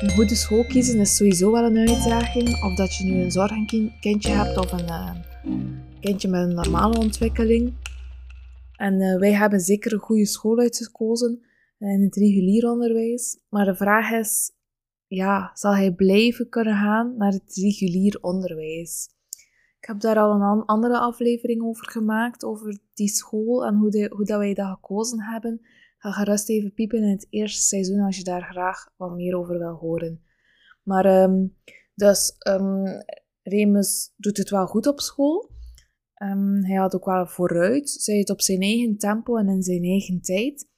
Een 0.00 0.10
goede 0.10 0.34
school 0.34 0.64
kiezen 0.64 1.00
is 1.00 1.16
sowieso 1.16 1.52
wel 1.52 1.64
een 1.64 1.88
uitdaging. 1.88 2.62
Of 2.62 2.74
dat 2.74 2.96
je 2.96 3.04
nu 3.04 3.22
een 3.22 3.30
zorgkindje 3.30 4.30
hebt 4.30 4.56
of 4.56 4.72
een 4.72 4.84
uh, 4.84 5.10
kindje 6.00 6.28
met 6.28 6.48
een 6.48 6.54
normale 6.54 6.98
ontwikkeling. 6.98 7.72
En 8.76 9.00
uh, 9.00 9.18
wij 9.18 9.32
hebben 9.32 9.60
zeker 9.60 9.92
een 9.92 9.98
goede 9.98 10.26
school 10.26 10.58
uitgekozen 10.58 11.40
in 11.78 12.02
het 12.02 12.16
regulier 12.16 12.70
onderwijs. 12.70 13.38
Maar 13.48 13.64
de 13.64 13.74
vraag 13.74 14.10
is, 14.10 14.52
ja, 15.06 15.50
zal 15.54 15.74
hij 15.74 15.92
blijven 15.92 16.48
kunnen 16.48 16.76
gaan 16.76 17.16
naar 17.16 17.32
het 17.32 17.54
regulier 17.54 18.18
onderwijs? 18.20 19.08
Ik 19.80 19.86
heb 19.86 20.00
daar 20.00 20.18
al 20.18 20.30
een 20.30 20.64
andere 20.64 20.98
aflevering 20.98 21.62
over 21.62 21.90
gemaakt, 21.90 22.44
over 22.44 22.78
die 22.94 23.08
school 23.08 23.66
en 23.66 23.74
hoe, 23.74 24.08
hoe 24.10 24.24
dat 24.24 24.38
wij 24.38 24.54
dat 24.54 24.74
gekozen 24.74 25.22
hebben. 25.22 25.60
Ga 25.98 26.10
gerust 26.10 26.48
even 26.48 26.74
piepen 26.74 27.02
in 27.02 27.10
het 27.10 27.26
eerste 27.30 27.62
seizoen 27.62 28.00
als 28.00 28.16
je 28.16 28.24
daar 28.24 28.42
graag 28.42 28.92
wat 28.96 29.14
meer 29.14 29.36
over 29.36 29.58
wil 29.58 29.74
horen. 29.74 30.22
Maar 30.82 31.22
um, 31.22 31.56
dus 31.94 32.36
um, 32.48 32.84
Remus 33.42 34.12
doet 34.16 34.36
het 34.36 34.50
wel 34.50 34.66
goed 34.66 34.86
op 34.86 35.00
school. 35.00 35.50
Um, 36.22 36.64
hij 36.64 36.76
had 36.76 36.94
ook 36.94 37.04
wel 37.04 37.26
vooruit, 37.26 37.90
zei 37.90 38.18
het 38.18 38.30
op 38.30 38.40
zijn 38.40 38.60
eigen 38.60 38.96
tempo 38.96 39.36
en 39.36 39.48
in 39.48 39.62
zijn 39.62 39.84
eigen 39.84 40.20
tijd. 40.20 40.68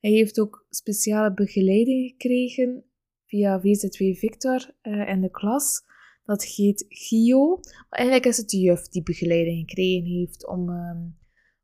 Hij 0.00 0.10
heeft 0.10 0.40
ook 0.40 0.66
speciale 0.70 1.34
begeleiding 1.34 2.10
gekregen 2.10 2.84
via 3.24 3.60
VZ2 3.60 4.18
Victor 4.18 4.74
uh, 4.82 5.08
in 5.08 5.20
de 5.20 5.30
klas. 5.30 5.82
Dat 6.30 6.44
heet 6.44 6.84
GIO. 6.88 7.60
Maar 7.88 7.98
eigenlijk 7.98 8.26
is 8.26 8.36
het 8.36 8.48
de 8.48 8.58
juf 8.58 8.88
die 8.88 9.02
begeleiding 9.02 9.58
gekregen 9.58 10.10
heeft 10.10 10.46
om, 10.46 10.68
um, 10.68 11.16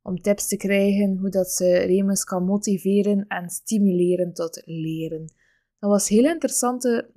om 0.03 0.21
tips 0.21 0.47
te 0.47 0.57
krijgen 0.57 1.17
hoe 1.17 1.31
dat 1.31 1.51
ze 1.51 1.77
Remus 1.77 2.25
kan 2.25 2.45
motiveren 2.45 3.27
en 3.27 3.51
stimuleren 3.51 4.33
tot 4.33 4.63
leren. 4.65 5.33
Dat 5.79 5.91
was 5.91 6.09
heel 6.09 6.25
interessante 6.25 7.11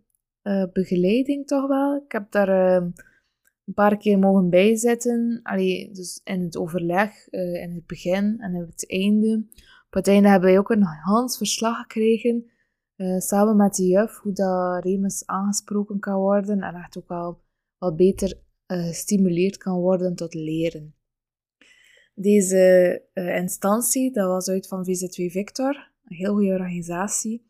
uh, 0.43 0.63
begeleiding 0.73 1.47
toch 1.47 1.67
wel. 1.67 1.95
Ik 2.05 2.11
heb 2.11 2.31
daar 2.31 2.81
uh, 2.81 2.87
een 3.65 3.73
paar 3.73 3.97
keer 3.97 4.19
mogen 4.19 4.49
bijzitten. 4.49 5.39
Allee, 5.43 5.91
dus 5.91 6.21
in 6.23 6.41
het 6.41 6.57
overleg, 6.57 7.31
uh, 7.31 7.61
in 7.61 7.71
het 7.71 7.85
begin 7.85 8.39
en 8.39 8.53
in 8.53 8.61
het 8.61 8.89
einde. 8.89 9.45
Op 9.87 9.93
het 9.93 10.07
einde 10.07 10.29
hebben 10.29 10.49
wij 10.49 10.59
ook 10.59 10.69
een 10.69 10.83
Hans 10.83 11.37
verslag 11.37 11.77
gekregen, 11.77 12.51
uh, 12.95 13.19
samen 13.19 13.55
met 13.55 13.75
de 13.75 13.85
juf, 13.85 14.17
hoe 14.17 14.33
dat 14.33 14.83
Remus 14.83 15.25
aangesproken 15.25 15.99
kan 15.99 16.15
worden 16.15 16.61
en 16.61 16.75
echt 16.75 16.97
ook 16.97 17.09
al 17.09 17.47
wat 17.79 17.95
beter 17.95 18.41
uh, 18.67 18.87
gestimuleerd 18.87 19.57
kan 19.57 19.79
worden 19.79 20.15
tot 20.15 20.33
leren. 20.33 20.95
Deze 22.13 23.03
uh, 23.13 23.35
instantie, 23.35 24.11
dat 24.11 24.27
was 24.27 24.47
uit 24.47 24.67
van 24.67 24.85
VZ2 24.85 25.31
Victor, 25.31 25.91
een 26.03 26.15
heel 26.15 26.33
goede 26.33 26.51
organisatie, 26.51 27.47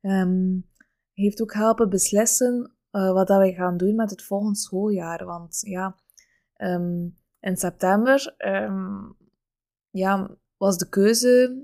um, 0.00 0.68
heeft 1.12 1.42
ook 1.42 1.54
helpen 1.54 1.88
beslissen 1.88 2.74
wat 2.90 3.26
dat 3.26 3.38
wij 3.38 3.52
gaan 3.52 3.76
doen 3.76 3.94
met 3.94 4.10
het 4.10 4.22
volgende 4.22 4.58
schooljaar. 4.58 5.24
Want 5.24 5.60
ja, 5.60 5.96
um, 6.56 7.16
in 7.40 7.56
september 7.56 8.34
um, 8.38 9.16
ja, 9.90 10.36
was 10.56 10.78
de 10.78 10.88
keuze 10.88 11.62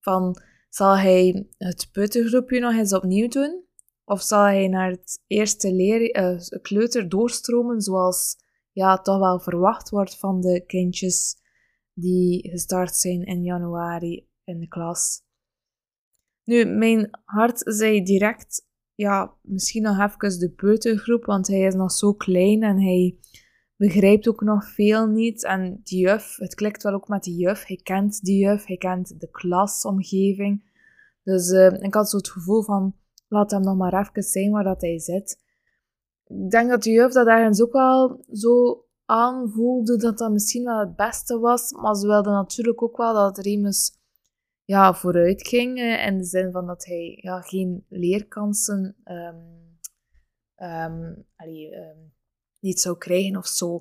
van 0.00 0.40
zal 0.68 0.96
hij 0.96 1.48
het 1.56 1.88
peutergroepje 1.92 2.60
nog 2.60 2.72
eens 2.72 2.92
opnieuw 2.92 3.28
doen? 3.28 3.65
Of 4.08 4.22
zal 4.22 4.42
hij 4.42 4.68
naar 4.68 4.90
het 4.90 5.22
eerste 5.26 5.72
uh, 6.12 6.60
kleuter 6.62 7.08
doorstromen 7.08 7.80
zoals 7.80 8.36
ja, 8.72 8.98
toch 8.98 9.18
wel 9.18 9.40
verwacht 9.40 9.90
wordt 9.90 10.18
van 10.18 10.40
de 10.40 10.64
kindjes 10.66 11.36
die 11.92 12.50
gestart 12.50 12.96
zijn 12.96 13.24
in 13.24 13.42
januari 13.42 14.28
in 14.44 14.60
de 14.60 14.68
klas? 14.68 15.22
Nu, 16.44 16.64
mijn 16.64 17.10
hart 17.24 17.60
zei 17.64 18.02
direct, 18.02 18.68
ja, 18.94 19.36
misschien 19.42 19.82
nog 19.82 19.98
even 19.98 20.38
de 20.38 20.52
peutergroep, 20.56 21.24
want 21.24 21.46
hij 21.46 21.60
is 21.60 21.74
nog 21.74 21.92
zo 21.92 22.12
klein 22.12 22.62
en 22.62 22.80
hij 22.80 23.18
begrijpt 23.76 24.28
ook 24.28 24.40
nog 24.40 24.68
veel 24.68 25.06
niet. 25.06 25.44
En 25.44 25.80
die 25.82 26.00
juf, 26.00 26.36
het 26.36 26.54
klikt 26.54 26.82
wel 26.82 26.92
ook 26.92 27.08
met 27.08 27.22
die 27.22 27.36
juf. 27.36 27.64
Hij 27.64 27.80
kent 27.82 28.20
die 28.22 28.38
juf, 28.38 28.66
hij 28.66 28.76
kent 28.76 29.20
de 29.20 29.30
klasomgeving. 29.30 30.74
Dus 31.22 31.50
uh, 31.50 31.72
ik 31.72 31.94
had 31.94 32.10
zo 32.10 32.16
het 32.16 32.30
gevoel 32.30 32.62
van, 32.62 32.94
laat 33.36 33.50
hem 33.50 33.62
nog 33.62 33.76
maar 33.76 34.00
even 34.00 34.22
zijn 34.22 34.50
waar 34.50 34.64
dat 34.64 34.80
hij 34.80 34.98
zit. 34.98 35.44
Ik 36.26 36.50
denk 36.50 36.70
dat 36.70 36.82
de 36.82 36.90
juf 36.90 37.12
dat 37.12 37.26
ergens 37.26 37.62
ook 37.62 37.72
wel 37.72 38.24
zo 38.32 38.84
aanvoelde 39.04 39.96
dat 39.96 40.18
dat 40.18 40.32
misschien 40.32 40.64
wel 40.64 40.78
het 40.78 40.96
beste 40.96 41.38
was. 41.38 41.72
Maar 41.72 41.94
ze 41.94 42.06
wilde 42.06 42.30
natuurlijk 42.30 42.82
ook 42.82 42.96
wel 42.96 43.14
dat 43.14 43.38
Remus 43.38 43.98
ja, 44.64 44.94
vooruit 44.94 45.48
ging. 45.48 45.78
Uh, 45.78 46.06
in 46.06 46.18
de 46.18 46.24
zin 46.24 46.52
van 46.52 46.66
dat 46.66 46.84
hij 46.84 47.18
ja, 47.22 47.40
geen 47.40 47.84
leerkansen 47.88 48.96
um, 49.04 49.64
allee, 51.36 51.76
um, 51.76 52.12
niet 52.60 52.80
zou 52.80 52.98
krijgen 52.98 53.36
of 53.36 53.46
zo. 53.46 53.80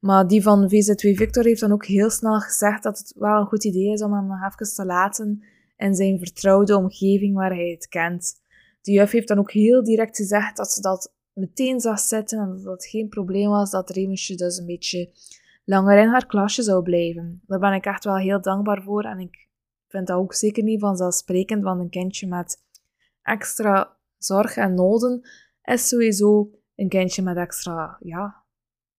Maar 0.00 0.26
die 0.26 0.42
van 0.42 0.70
VZ2 0.70 1.16
Victor 1.16 1.44
heeft 1.44 1.60
dan 1.60 1.72
ook 1.72 1.86
heel 1.86 2.10
snel 2.10 2.40
gezegd 2.40 2.82
dat 2.82 2.98
het 2.98 3.14
wel 3.16 3.40
een 3.40 3.46
goed 3.46 3.64
idee 3.64 3.92
is 3.92 4.02
om 4.02 4.12
hem 4.12 4.26
nog 4.26 4.52
even 4.52 4.74
te 4.74 4.84
laten 4.84 5.44
in 5.76 5.94
zijn 5.94 6.18
vertrouwde 6.18 6.76
omgeving 6.76 7.34
waar 7.34 7.50
hij 7.50 7.70
het 7.70 7.88
kent. 7.88 8.41
De 8.82 8.92
juf 8.92 9.10
heeft 9.10 9.28
dan 9.28 9.38
ook 9.38 9.52
heel 9.52 9.82
direct 9.82 10.16
gezegd 10.16 10.56
dat 10.56 10.70
ze 10.70 10.80
dat 10.80 11.14
meteen 11.32 11.80
zag 11.80 11.98
zitten 11.98 12.38
en 12.38 12.62
dat 12.62 12.72
het 12.72 12.86
geen 12.86 13.08
probleem 13.08 13.48
was 13.48 13.70
dat 13.70 13.90
Remusje 13.90 14.34
dus 14.34 14.58
een 14.58 14.66
beetje 14.66 15.12
langer 15.64 15.98
in 15.98 16.08
haar 16.08 16.26
klasje 16.26 16.62
zou 16.62 16.82
blijven. 16.82 17.42
Daar 17.46 17.58
ben 17.58 17.72
ik 17.72 17.84
echt 17.84 18.04
wel 18.04 18.16
heel 18.16 18.40
dankbaar 18.40 18.82
voor 18.82 19.04
en 19.04 19.18
ik 19.18 19.48
vind 19.88 20.06
dat 20.06 20.16
ook 20.16 20.34
zeker 20.34 20.62
niet 20.62 20.80
vanzelfsprekend, 20.80 21.62
want 21.62 21.80
een 21.80 21.90
kindje 21.90 22.26
met 22.26 22.64
extra 23.22 23.96
zorg 24.18 24.56
en 24.56 24.74
noden 24.74 25.28
is 25.62 25.88
sowieso 25.88 26.50
een 26.74 26.88
kindje 26.88 27.22
met 27.22 27.36
extra, 27.36 27.96
ja, 28.00 28.44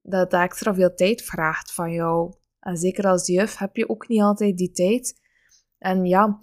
dat 0.02 0.34
extra 0.34 0.74
veel 0.74 0.94
tijd 0.94 1.22
vraagt 1.22 1.74
van 1.74 1.92
jou. 1.92 2.34
En 2.60 2.78
zeker 2.78 3.08
als 3.08 3.28
juf 3.28 3.58
heb 3.58 3.76
je 3.76 3.90
ook 3.90 4.08
niet 4.08 4.22
altijd 4.22 4.58
die 4.58 4.72
tijd. 4.72 5.22
En 5.78 6.06
ja, 6.06 6.38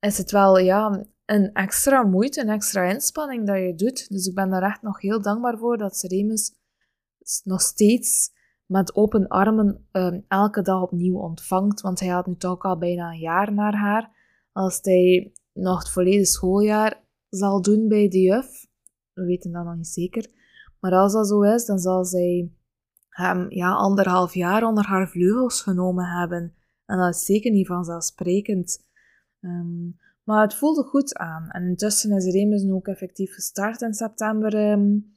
is 0.00 0.18
het 0.18 0.30
wel 0.30 0.58
ja, 0.58 1.06
een 1.28 1.52
extra 1.52 2.02
moeite, 2.02 2.40
een 2.40 2.48
extra 2.48 2.82
inspanning 2.82 3.46
dat 3.46 3.56
je 3.56 3.74
doet. 3.74 4.08
Dus 4.08 4.26
ik 4.26 4.34
ben 4.34 4.50
daar 4.50 4.62
echt 4.62 4.82
nog 4.82 5.00
heel 5.00 5.22
dankbaar 5.22 5.58
voor 5.58 5.78
dat 5.78 5.96
Seremus 5.96 6.54
nog 7.44 7.60
steeds 7.60 8.30
met 8.66 8.94
open 8.94 9.28
armen 9.28 9.86
um, 9.92 10.24
elke 10.28 10.62
dag 10.62 10.82
opnieuw 10.82 11.18
ontvangt. 11.18 11.80
Want 11.80 12.00
hij 12.00 12.08
had 12.08 12.26
nu 12.26 12.36
toch 12.36 12.62
al 12.62 12.78
bijna 12.78 13.10
een 13.10 13.18
jaar 13.18 13.52
naar 13.52 13.74
haar. 13.74 14.10
Als 14.52 14.78
hij 14.82 15.32
nog 15.52 15.78
het 15.78 15.90
volledige 15.90 16.24
schooljaar 16.24 17.04
zal 17.28 17.62
doen 17.62 17.88
bij 17.88 18.08
de 18.08 18.20
juf, 18.20 18.66
we 19.12 19.24
weten 19.24 19.52
dat 19.52 19.64
nog 19.64 19.76
niet 19.76 19.86
zeker. 19.86 20.30
Maar 20.80 20.92
als 20.92 21.12
dat 21.12 21.28
zo 21.28 21.42
is, 21.42 21.66
dan 21.66 21.78
zal 21.78 22.04
zij 22.04 22.52
hem 23.08 23.50
ja, 23.50 23.72
anderhalf 23.72 24.34
jaar 24.34 24.62
onder 24.62 24.86
haar 24.86 25.08
vleugels 25.08 25.62
genomen 25.62 26.04
hebben. 26.04 26.54
En 26.84 26.98
dat 26.98 27.14
is 27.14 27.24
zeker 27.24 27.50
niet 27.50 27.66
vanzelfsprekend. 27.66 28.86
Um, 29.40 29.98
maar 30.28 30.42
het 30.42 30.54
voelde 30.54 30.82
goed 30.82 31.14
aan. 31.14 31.48
En 31.50 31.62
intussen 31.62 32.16
is 32.16 32.24
Remus 32.24 32.62
nu 32.62 32.72
ook 32.72 32.86
effectief 32.86 33.34
gestart 33.34 33.80
in 33.80 33.94
september 33.94 34.70
um, 34.70 35.16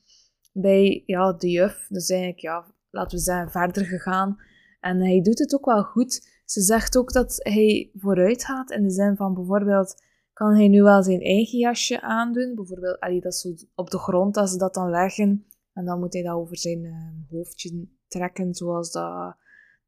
bij 0.54 1.04
ja, 1.06 1.34
de 1.34 1.50
juf. 1.50 1.88
Dus 1.90 2.10
eigenlijk, 2.10 2.40
ja, 2.40 2.66
laten 2.90 3.18
we 3.18 3.24
zeggen, 3.24 3.52
verder 3.52 3.86
gegaan. 3.86 4.38
En 4.80 5.02
hij 5.02 5.22
doet 5.22 5.40
het 5.40 5.54
ook 5.54 5.66
wel 5.66 5.84
goed. 5.84 6.42
Ze 6.46 6.62
zegt 6.62 6.98
ook 6.98 7.12
dat 7.12 7.36
hij 7.38 7.92
vooruit 7.94 8.46
gaat 8.46 8.72
in 8.72 8.84
de 8.84 8.92
zin 8.92 9.16
van 9.16 9.34
bijvoorbeeld 9.34 10.04
kan 10.34 10.56
hij 10.56 10.68
nu 10.68 10.84
wel 10.84 11.04
zijn 11.04 11.22
eigen 11.22 11.58
jasje 11.58 12.02
aandoen. 12.02 12.56
Bijvoorbeeld, 12.56 13.00
allee, 13.00 13.22
dat 13.22 13.36
zo 13.36 13.54
op 13.76 13.90
de 13.90 13.98
grond, 13.98 14.38
als 14.38 14.52
ze 14.52 14.58
dat 14.58 14.74
dan 14.74 14.90
leggen. 14.90 15.46
En 15.74 15.86
dan 15.86 16.00
moet 16.00 16.14
hij 16.14 16.24
dat 16.24 16.36
over 16.36 16.58
zijn 16.58 16.84
uh, 16.84 17.30
hoofdje 17.30 17.88
trekken, 18.08 18.54
zoals 18.54 18.92
dat 18.92 19.36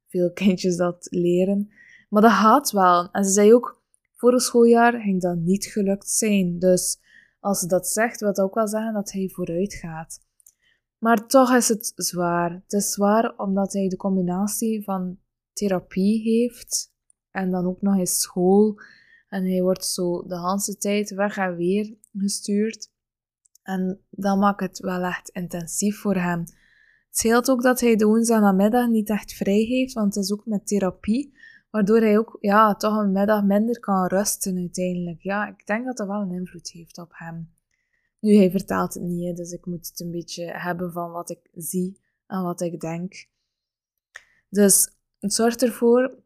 veel 0.07 0.31
kindjes 0.31 0.75
dat 0.75 1.07
leren. 1.09 1.69
Maar 2.09 2.21
dat 2.21 2.31
gaat 2.31 2.71
wel. 2.71 3.09
En 3.11 3.23
ze 3.23 3.31
zei 3.31 3.53
ook, 3.53 3.82
vorig 4.23 4.41
schooljaar 4.41 5.01
ging 5.01 5.21
dat 5.21 5.37
niet 5.37 5.65
gelukt 5.65 6.09
zijn. 6.09 6.59
Dus 6.59 6.99
als 7.39 7.59
ze 7.59 7.67
dat 7.67 7.87
zegt, 7.87 8.19
wil 8.19 8.37
ook 8.37 8.55
wel 8.55 8.67
zeggen 8.67 8.93
dat 8.93 9.11
hij 9.11 9.29
vooruit 9.33 9.73
gaat. 9.73 10.19
Maar 10.97 11.27
toch 11.27 11.53
is 11.53 11.67
het 11.67 11.91
zwaar. 11.95 12.51
Het 12.51 12.73
is 12.73 12.91
zwaar 12.91 13.33
omdat 13.37 13.73
hij 13.73 13.87
de 13.87 13.95
combinatie 13.95 14.83
van 14.83 15.17
therapie 15.53 16.21
heeft 16.21 16.93
en 17.31 17.51
dan 17.51 17.65
ook 17.65 17.81
nog 17.81 17.97
eens 17.97 18.21
school. 18.21 18.75
En 19.29 19.45
hij 19.45 19.61
wordt 19.61 19.85
zo 19.85 20.27
de 20.27 20.39
hele 20.39 20.77
tijd 20.77 21.09
weg 21.09 21.37
en 21.37 21.55
weer 21.55 21.97
gestuurd. 22.17 22.91
En 23.63 23.99
dat 24.09 24.37
maakt 24.37 24.59
het 24.59 24.79
wel 24.79 25.03
echt 25.03 25.29
intensief 25.29 25.99
voor 25.99 26.15
hem. 26.15 26.39
Het 26.39 27.17
scheelt 27.17 27.49
ook 27.49 27.61
dat 27.61 27.79
hij 27.79 27.95
de 27.95 28.05
woensdagnamiddag 28.05 28.87
niet 28.87 29.09
echt 29.09 29.33
vrij 29.33 29.61
heeft, 29.61 29.93
want 29.93 30.15
het 30.15 30.23
is 30.23 30.33
ook 30.33 30.45
met 30.45 30.67
therapie. 30.67 31.33
Waardoor 31.73 31.99
hij 31.99 32.17
ook 32.17 32.37
ja, 32.39 32.75
toch 32.75 32.97
een 32.97 33.11
middag 33.11 33.43
minder 33.43 33.79
kan 33.79 34.07
rusten 34.07 34.57
uiteindelijk. 34.57 35.21
Ja, 35.21 35.47
ik 35.47 35.67
denk 35.67 35.85
dat 35.85 35.97
dat 35.97 36.07
wel 36.07 36.21
een 36.21 36.31
invloed 36.31 36.71
heeft 36.71 36.97
op 36.97 37.11
hem. 37.13 37.53
Nu, 38.19 38.35
hij 38.35 38.51
vertaalt 38.51 38.93
het 38.93 39.03
niet, 39.03 39.37
dus 39.37 39.51
ik 39.51 39.65
moet 39.65 39.87
het 39.87 39.99
een 39.99 40.11
beetje 40.11 40.45
hebben 40.45 40.91
van 40.91 41.11
wat 41.11 41.29
ik 41.29 41.49
zie 41.53 41.99
en 42.27 42.43
wat 42.43 42.61
ik 42.61 42.79
denk. 42.79 43.27
Dus 44.49 44.97
het 45.19 45.33
zorgt 45.33 45.63
ervoor 45.63 46.23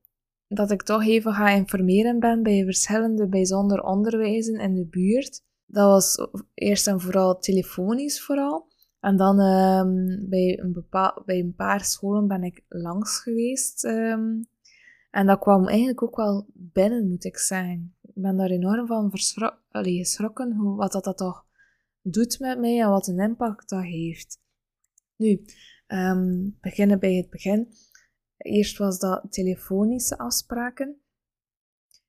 dat 0.47 0.71
ik 0.71 0.83
toch 0.83 1.05
even 1.05 1.33
ga 1.33 1.49
informeren 1.49 2.19
ben 2.19 2.43
bij 2.43 2.63
verschillende 2.63 3.27
bijzonder 3.27 3.83
onderwijzen 3.83 4.59
in 4.59 4.73
de 4.73 4.85
buurt. 4.85 5.43
Dat 5.65 5.85
was 5.85 6.27
eerst 6.53 6.87
en 6.87 7.01
vooral 7.01 7.39
telefonisch 7.39 8.23
vooral. 8.23 8.67
En 8.99 9.17
dan 9.17 9.39
ehm, 9.39 10.29
bij, 10.29 10.59
een 10.59 10.73
bepaal, 10.73 11.21
bij 11.25 11.39
een 11.39 11.55
paar 11.55 11.85
scholen 11.85 12.27
ben 12.27 12.43
ik 12.43 12.65
langs 12.67 13.19
geweest. 13.19 13.85
Ehm, 13.85 14.39
en 15.17 15.25
dat 15.25 15.39
kwam 15.39 15.67
eigenlijk 15.67 16.03
ook 16.03 16.15
wel 16.15 16.47
binnen, 16.53 17.07
moet 17.07 17.23
ik 17.23 17.37
zeggen. 17.37 17.97
Ik 18.01 18.21
ben 18.21 18.37
daar 18.37 18.49
enorm 18.49 18.87
van 18.87 19.09
geschrokken, 19.11 20.55
hoe, 20.55 20.75
wat 20.75 20.91
dat, 20.91 21.03
dat 21.03 21.17
toch 21.17 21.45
doet 22.01 22.39
met 22.39 22.59
mij 22.59 22.81
en 22.81 22.89
wat 22.89 23.07
een 23.07 23.19
impact 23.19 23.69
dat 23.69 23.83
heeft. 23.83 24.39
Nu, 25.15 25.45
um, 25.87 26.57
beginnen 26.61 26.99
bij 26.99 27.13
het 27.13 27.29
begin. 27.29 27.73
Eerst 28.37 28.77
was 28.77 28.99
dat 28.99 29.25
telefonische 29.29 30.17
afspraken. 30.17 31.01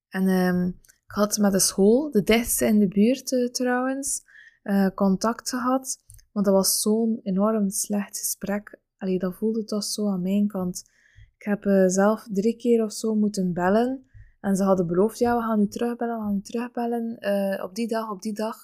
En 0.08 0.28
um, 0.28 0.66
ik 1.06 1.14
had 1.14 1.38
met 1.38 1.52
de 1.52 1.61
school, 1.61 2.11
de 2.11 2.22
dichtste 2.22 2.66
in 2.66 2.78
de 2.78 2.88
buurt 2.88 3.32
uh, 3.32 3.50
trouwens, 3.50 4.22
uh, 4.62 4.88
contact 4.94 5.49
gehad. 5.49 6.04
Want 6.32 6.46
dat 6.46 6.54
was 6.54 6.81
zo'n 6.81 7.20
enorm 7.22 7.70
slecht 7.70 8.19
gesprek. 8.19 8.81
Allee, 8.96 9.19
dat 9.19 9.37
voelde 9.37 9.64
toch 9.64 9.84
zo 9.84 10.08
aan 10.08 10.22
mijn 10.22 10.46
kant. 10.46 10.96
Ik 11.38 11.44
heb 11.44 11.64
uh, 11.64 11.87
zelf 11.87 12.26
drie 12.32 12.56
keer 12.56 12.85
of 12.85 12.93
zo 12.93 13.14
moeten 13.14 13.52
bellen. 13.52 14.06
En 14.40 14.56
ze 14.56 14.62
hadden 14.62 14.87
beloofd, 14.87 15.19
ja, 15.19 15.37
we 15.37 15.43
gaan 15.43 15.61
u 15.61 15.69
terugbellen, 15.69 16.17
we 16.17 16.23
gaan 16.23 16.37
u 16.37 16.40
terugbellen. 16.40 17.62
op 17.62 17.75
die 17.75 17.88
dag, 17.88 18.11
op 18.11 18.23
die 18.23 18.35
dag. 18.35 18.56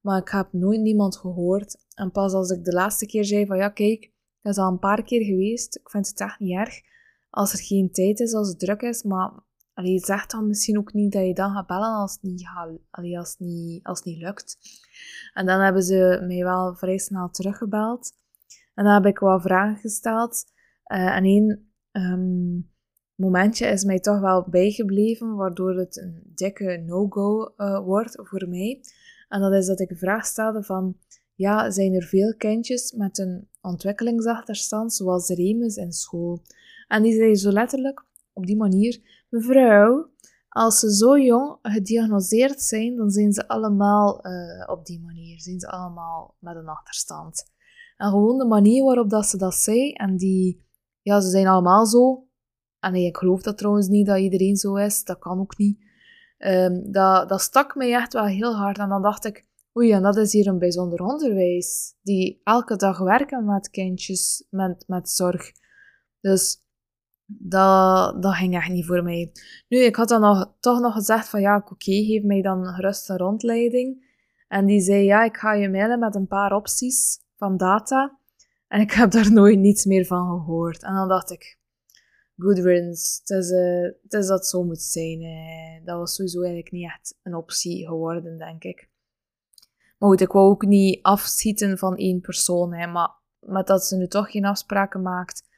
Maar 0.00 0.20
ik 0.20 0.28
heb 0.28 0.48
nooit 0.52 0.80
niemand 0.80 1.16
gehoord. 1.16 1.76
En 1.94 2.10
pas 2.10 2.32
als 2.32 2.50
ik 2.50 2.64
de 2.64 2.72
laatste 2.72 3.06
keer 3.06 3.24
zei 3.24 3.46
van, 3.46 3.56
ja, 3.56 3.68
kijk, 3.68 4.12
dat 4.42 4.52
is 4.52 4.58
al 4.58 4.70
een 4.70 4.78
paar 4.78 5.02
keer 5.02 5.24
geweest. 5.24 5.76
Ik 5.76 5.90
vind 5.90 6.08
het 6.08 6.20
echt 6.20 6.38
niet 6.38 6.56
erg 6.56 6.80
als 7.30 7.52
er 7.52 7.58
geen 7.58 7.90
tijd 7.90 8.20
is, 8.20 8.34
als 8.34 8.48
het 8.48 8.58
druk 8.58 8.80
is. 8.80 9.02
Maar 9.02 9.32
allee, 9.74 9.98
zeg 9.98 10.26
dan 10.26 10.46
misschien 10.46 10.78
ook 10.78 10.92
niet 10.92 11.12
dat 11.12 11.26
je 11.26 11.34
dan 11.34 11.52
gaat 11.52 11.66
bellen 11.66 11.94
als 11.94 12.12
het 12.12 12.22
niet, 12.22 12.48
als 13.16 13.36
niet, 13.38 13.84
als 13.84 14.02
niet 14.02 14.18
lukt. 14.18 14.58
En 15.32 15.46
dan 15.46 15.60
hebben 15.60 15.82
ze 15.82 16.24
mij 16.26 16.44
wel 16.44 16.74
vrij 16.74 16.98
snel 16.98 17.30
teruggebeld. 17.30 18.16
En 18.74 18.84
dan 18.84 18.94
heb 18.94 19.06
ik 19.06 19.18
wat 19.18 19.42
vragen 19.42 19.76
gesteld. 19.76 20.44
Uh, 20.92 21.16
en 21.16 21.24
één 21.24 21.67
ehm, 21.90 22.60
momentje 23.14 23.66
is 23.66 23.84
mij 23.84 23.98
toch 23.98 24.20
wel 24.20 24.46
bijgebleven, 24.50 25.34
waardoor 25.34 25.76
het 25.76 25.96
een 25.96 26.22
dikke 26.34 26.82
no-go 26.86 27.52
uh, 27.56 27.84
wordt 27.84 28.14
voor 28.22 28.48
mij. 28.48 28.80
En 29.28 29.40
dat 29.40 29.52
is 29.52 29.66
dat 29.66 29.80
ik 29.80 29.88
de 29.88 29.96
vraag 29.96 30.26
stelde 30.26 30.62
van, 30.62 30.96
ja, 31.34 31.70
zijn 31.70 31.94
er 31.94 32.02
veel 32.02 32.34
kindjes 32.36 32.92
met 32.92 33.18
een 33.18 33.48
ontwikkelingsachterstand, 33.60 34.94
zoals 34.94 35.28
Remus 35.28 35.76
in 35.76 35.92
school? 35.92 36.42
En 36.88 37.02
die 37.02 37.14
zei 37.14 37.34
zo 37.34 37.50
letterlijk, 37.50 38.04
op 38.32 38.46
die 38.46 38.56
manier, 38.56 39.24
mevrouw, 39.28 40.10
als 40.48 40.78
ze 40.78 40.94
zo 40.94 41.18
jong 41.18 41.58
gediagnoseerd 41.62 42.62
zijn, 42.62 42.96
dan 42.96 43.10
zijn 43.10 43.32
ze 43.32 43.48
allemaal 43.48 44.26
uh, 44.26 44.68
op 44.68 44.86
die 44.86 45.00
manier, 45.00 45.40
zijn 45.40 45.60
ze 45.60 45.68
allemaal 45.68 46.34
met 46.38 46.56
een 46.56 46.68
achterstand. 46.68 47.44
En 47.96 48.10
gewoon 48.10 48.38
de 48.38 48.46
manier 48.46 48.84
waarop 48.84 49.10
dat 49.10 49.26
ze 49.26 49.36
dat 49.36 49.54
zei, 49.54 49.92
en 49.92 50.16
die, 50.16 50.66
ja, 51.08 51.20
ze 51.20 51.28
zijn 51.28 51.46
allemaal 51.46 51.86
zo. 51.86 52.26
En 52.80 52.92
nee, 52.92 53.06
ik 53.06 53.16
geloof 53.16 53.42
dat 53.42 53.58
trouwens 53.58 53.88
niet 53.88 54.06
dat 54.06 54.18
iedereen 54.18 54.56
zo 54.56 54.74
is, 54.74 55.04
dat 55.04 55.18
kan 55.18 55.40
ook 55.40 55.58
niet. 55.58 55.86
Um, 56.38 56.92
dat, 56.92 57.28
dat 57.28 57.40
stak 57.40 57.74
mij 57.74 57.92
echt 57.92 58.12
wel 58.12 58.26
heel 58.26 58.56
hard. 58.56 58.78
En 58.78 58.88
dan 58.88 59.02
dacht 59.02 59.24
ik, 59.24 59.46
oei, 59.76 59.92
en 59.92 60.02
dat 60.02 60.16
is 60.16 60.32
hier 60.32 60.46
een 60.46 60.58
bijzonder 60.58 61.00
onderwijs. 61.00 61.94
Die 62.02 62.40
elke 62.44 62.76
dag 62.76 62.98
werken 62.98 63.44
met 63.44 63.70
kindjes 63.70 64.46
met, 64.50 64.84
met 64.86 65.10
zorg. 65.10 65.52
Dus 66.20 66.62
dat, 67.26 68.22
dat 68.22 68.34
ging 68.34 68.54
echt 68.54 68.68
niet 68.68 68.86
voor 68.86 69.02
mij. 69.02 69.32
Nu, 69.68 69.78
ik 69.78 69.96
had 69.96 70.08
dan 70.08 70.20
nog, 70.20 70.56
toch 70.60 70.80
nog 70.80 70.92
gezegd 70.92 71.28
van 71.28 71.40
ja, 71.40 71.56
oké, 71.56 71.92
geef 71.92 72.22
mij 72.22 72.42
dan 72.42 72.66
gerust 72.66 73.10
een 73.10 73.16
rondleiding. 73.16 74.06
En 74.48 74.66
die 74.66 74.80
zei 74.80 75.04
ja, 75.04 75.24
ik 75.24 75.36
ga 75.36 75.52
je 75.52 75.70
mailen 75.70 75.98
met 75.98 76.14
een 76.14 76.26
paar 76.26 76.52
opties 76.52 77.18
van 77.36 77.56
data. 77.56 78.17
En 78.68 78.80
ik 78.80 78.90
heb 78.90 79.10
daar 79.10 79.32
nooit 79.32 79.58
niets 79.58 79.84
meer 79.84 80.06
van 80.06 80.26
gehoord. 80.26 80.82
En 80.82 80.94
dan 80.94 81.08
dacht 81.08 81.30
ik, 81.30 81.58
good 82.36 82.58
riddance, 82.58 83.20
het 83.20 83.30
is, 83.30 83.50
uh, 83.50 83.82
het 84.02 84.12
is 84.12 84.26
dat 84.26 84.46
zo 84.46 84.64
moet 84.64 84.82
zijn. 84.82 85.22
Uh. 85.22 85.86
Dat 85.86 85.98
was 85.98 86.14
sowieso 86.14 86.38
eigenlijk 86.38 86.72
niet 86.72 86.90
echt 86.90 87.18
een 87.22 87.34
optie 87.34 87.86
geworden, 87.86 88.38
denk 88.38 88.62
ik. 88.62 88.88
Maar 89.98 90.08
goed, 90.08 90.20
ik 90.20 90.32
wou 90.32 90.50
ook 90.50 90.66
niet 90.66 91.02
afschieten 91.02 91.78
van 91.78 91.96
één 91.96 92.20
persoon. 92.20 92.74
Hè, 92.74 92.86
maar 92.86 93.10
met 93.38 93.66
dat 93.66 93.84
ze 93.84 93.96
nu 93.96 94.08
toch 94.08 94.30
geen 94.30 94.44
afspraken 94.44 95.02
maakt, 95.02 95.48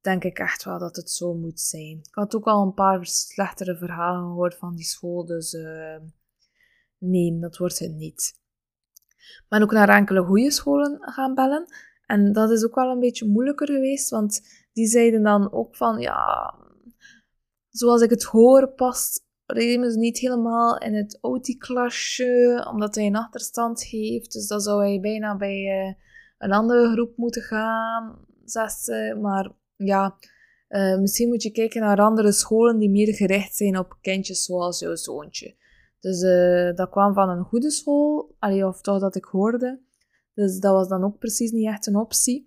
denk 0.00 0.24
ik 0.24 0.38
echt 0.38 0.64
wel 0.64 0.78
dat 0.78 0.96
het 0.96 1.10
zo 1.10 1.34
moet 1.34 1.60
zijn. 1.60 1.98
Ik 1.98 2.14
had 2.14 2.34
ook 2.34 2.46
al 2.46 2.62
een 2.62 2.74
paar 2.74 3.06
slechtere 3.06 3.76
verhalen 3.76 4.22
gehoord 4.22 4.54
van 4.54 4.74
die 4.74 4.84
school, 4.84 5.24
dus 5.24 5.52
uh, 5.52 5.96
nee, 6.98 7.38
dat 7.38 7.56
wordt 7.56 7.78
het 7.78 7.94
niet. 7.94 8.42
Ik 9.16 9.44
ben 9.48 9.62
ook 9.62 9.72
naar 9.72 9.88
enkele 9.88 10.24
goede 10.24 10.50
scholen 10.50 10.98
gaan 11.00 11.34
bellen. 11.34 11.66
En 12.06 12.32
dat 12.32 12.50
is 12.50 12.64
ook 12.64 12.74
wel 12.74 12.90
een 12.90 13.00
beetje 13.00 13.28
moeilijker 13.28 13.66
geweest, 13.66 14.10
want 14.10 14.40
die 14.72 14.86
zeiden 14.86 15.22
dan 15.22 15.52
ook 15.52 15.76
van, 15.76 15.98
ja, 15.98 16.54
zoals 17.68 18.02
ik 18.02 18.10
het 18.10 18.22
hoor, 18.22 18.68
past 18.68 19.24
Remus 19.46 19.94
niet 19.94 20.18
helemaal 20.18 20.78
in 20.78 20.94
het 20.94 21.18
OT-klasje, 21.20 22.66
omdat 22.70 22.94
hij 22.94 23.06
een 23.06 23.16
achterstand 23.16 23.82
heeft. 23.82 24.32
Dus 24.32 24.46
dan 24.46 24.60
zou 24.60 24.82
hij 24.82 25.00
bijna 25.00 25.36
bij 25.36 25.86
uh, 25.86 25.94
een 26.38 26.52
andere 26.52 26.92
groep 26.92 27.16
moeten 27.16 27.42
gaan, 27.42 28.26
zegt 28.44 28.86
Maar 29.20 29.52
ja, 29.76 30.16
uh, 30.68 30.98
misschien 30.98 31.28
moet 31.28 31.42
je 31.42 31.50
kijken 31.50 31.80
naar 31.80 32.00
andere 32.00 32.32
scholen 32.32 32.78
die 32.78 32.90
meer 32.90 33.14
gericht 33.14 33.56
zijn 33.56 33.78
op 33.78 33.98
kindjes 34.00 34.44
zoals 34.44 34.78
jouw 34.78 34.94
zoontje. 34.94 35.56
Dus 36.00 36.22
uh, 36.22 36.74
dat 36.74 36.90
kwam 36.90 37.14
van 37.14 37.28
een 37.28 37.44
goede 37.44 37.70
school, 37.70 38.34
allee, 38.38 38.66
of 38.66 38.80
toch 38.80 39.00
dat 39.00 39.16
ik 39.16 39.24
hoorde. 39.24 39.80
Dus 40.34 40.58
dat 40.58 40.72
was 40.72 40.88
dan 40.88 41.04
ook 41.04 41.18
precies 41.18 41.50
niet 41.50 41.66
echt 41.66 41.86
een 41.86 41.96
optie. 41.96 42.46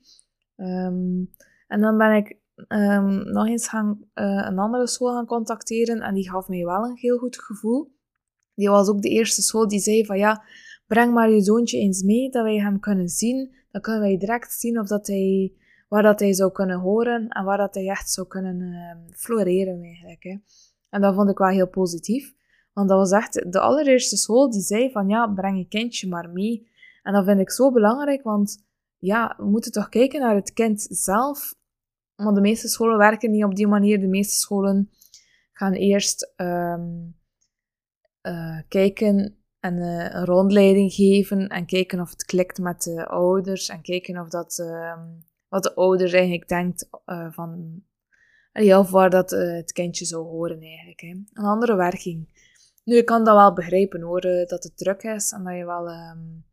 Um, 0.56 1.32
en 1.68 1.82
dan 1.82 1.98
ben 1.98 2.16
ik 2.16 2.38
um, 2.68 3.32
nog 3.32 3.48
eens 3.48 3.68
gaan, 3.68 4.00
uh, 4.16 4.46
een 4.50 4.60
andere 4.60 4.88
school 4.88 5.14
gaan 5.14 5.26
contacteren 5.26 6.02
en 6.02 6.14
die 6.14 6.30
gaf 6.30 6.48
mij 6.48 6.66
wel 6.66 6.84
een 6.84 6.98
heel 6.98 7.18
goed 7.18 7.42
gevoel. 7.42 7.96
Die 8.54 8.70
was 8.70 8.88
ook 8.88 9.02
de 9.02 9.10
eerste 9.10 9.42
school 9.42 9.68
die 9.68 9.80
zei 9.80 10.06
van 10.06 10.18
ja, 10.18 10.44
breng 10.88 11.14
maar 11.14 11.30
je 11.30 11.42
zoontje 11.42 11.78
eens 11.78 12.04
mee, 12.04 12.30
dat 12.30 12.44
wij 12.44 12.60
hem 12.60 12.80
kunnen 12.80 13.08
zien. 13.08 13.56
Dan 13.72 13.82
kunnen 13.82 14.02
wij 14.02 14.18
direct 14.18 14.52
zien 14.52 14.80
of 14.80 14.88
dat 14.88 15.08
hij 15.08 15.54
waar 15.88 16.04
dat 16.04 16.20
hij 16.20 16.34
zou 16.34 16.52
kunnen 16.52 16.80
horen 16.80 17.28
en 17.28 17.46
waar 17.46 17.58
dat 17.58 17.76
hij 17.76 17.90
echt 17.90 18.10
zou 18.12 18.28
kunnen 18.28 18.62
uh, 18.62 19.16
floreren 19.16 19.82
eigenlijk. 19.84 20.24
Hè. 20.24 20.38
En 20.90 21.02
dat 21.02 21.16
vond 21.16 21.30
ik 21.30 21.38
wel 21.38 21.48
heel 21.48 21.68
positief. 21.68 22.34
Want 22.74 22.90
dat 22.90 22.98
was 22.98 23.12
echt 23.12 23.52
de 23.52 23.60
allereerste 23.60 24.18
school 24.18 24.50
die 24.52 24.62
zei 24.62 24.92
van 24.92 25.08
ja, 25.08 25.28
breng 25.28 25.58
je 25.58 25.68
kindje 25.68 26.08
maar 26.08 26.30
mee. 26.30 26.68
En 27.08 27.14
dat 27.14 27.26
vind 27.26 27.40
ik 27.40 27.52
zo 27.52 27.72
belangrijk, 27.72 28.24
want 28.24 28.66
ja, 28.98 29.34
we 29.38 29.46
moeten 29.46 29.72
toch 29.72 29.90
kijken 29.90 30.20
naar 30.20 30.36
het 30.36 30.54
kind 30.54 30.88
zelf. 30.90 31.56
Want 32.16 32.36
de 32.36 32.42
meeste 32.42 32.68
scholen 32.68 32.98
werken 32.98 33.32
niet 33.32 33.44
op 33.44 33.56
die 33.56 33.68
manier. 33.68 34.00
De 34.00 34.08
meeste 34.08 34.36
scholen 34.36 34.90
gaan 35.52 35.74
eerst 35.74 36.34
um, 36.36 37.16
uh, 38.22 38.60
kijken 38.68 39.38
en 39.60 39.78
uh, 39.78 40.14
een 40.14 40.26
rondleiding 40.26 40.94
geven 40.94 41.48
en 41.48 41.66
kijken 41.66 42.00
of 42.00 42.10
het 42.10 42.26
klikt 42.26 42.60
met 42.60 42.84
de 42.84 43.08
ouders 43.08 43.70
en 43.70 43.82
kijken 43.82 44.20
of 44.20 44.30
dat 44.30 44.58
um, 44.58 45.26
wat 45.48 45.64
de 45.64 45.76
ouder 45.76 46.14
eigenlijk 46.14 46.48
denkt 46.48 46.90
uh, 47.06 47.32
van, 47.32 47.82
of 48.54 48.90
waar 48.90 49.10
dat 49.10 49.30
het 49.30 49.72
kindje 49.72 50.06
zou 50.06 50.24
horen 50.24 50.62
eigenlijk. 50.62 51.02
Hè. 51.02 51.08
Een 51.08 51.46
andere 51.46 51.76
werking. 51.76 52.46
Nu, 52.84 52.98
ik 52.98 53.06
kan 53.06 53.24
dat 53.24 53.36
wel 53.36 53.54
begrijpen 53.54 54.02
hoor, 54.02 54.22
dat 54.22 54.64
het 54.64 54.78
druk 54.78 55.04
is 55.04 55.32
en 55.32 55.44
dat 55.44 55.56
je 55.56 55.66
wel, 55.66 55.90
um, 55.90 56.47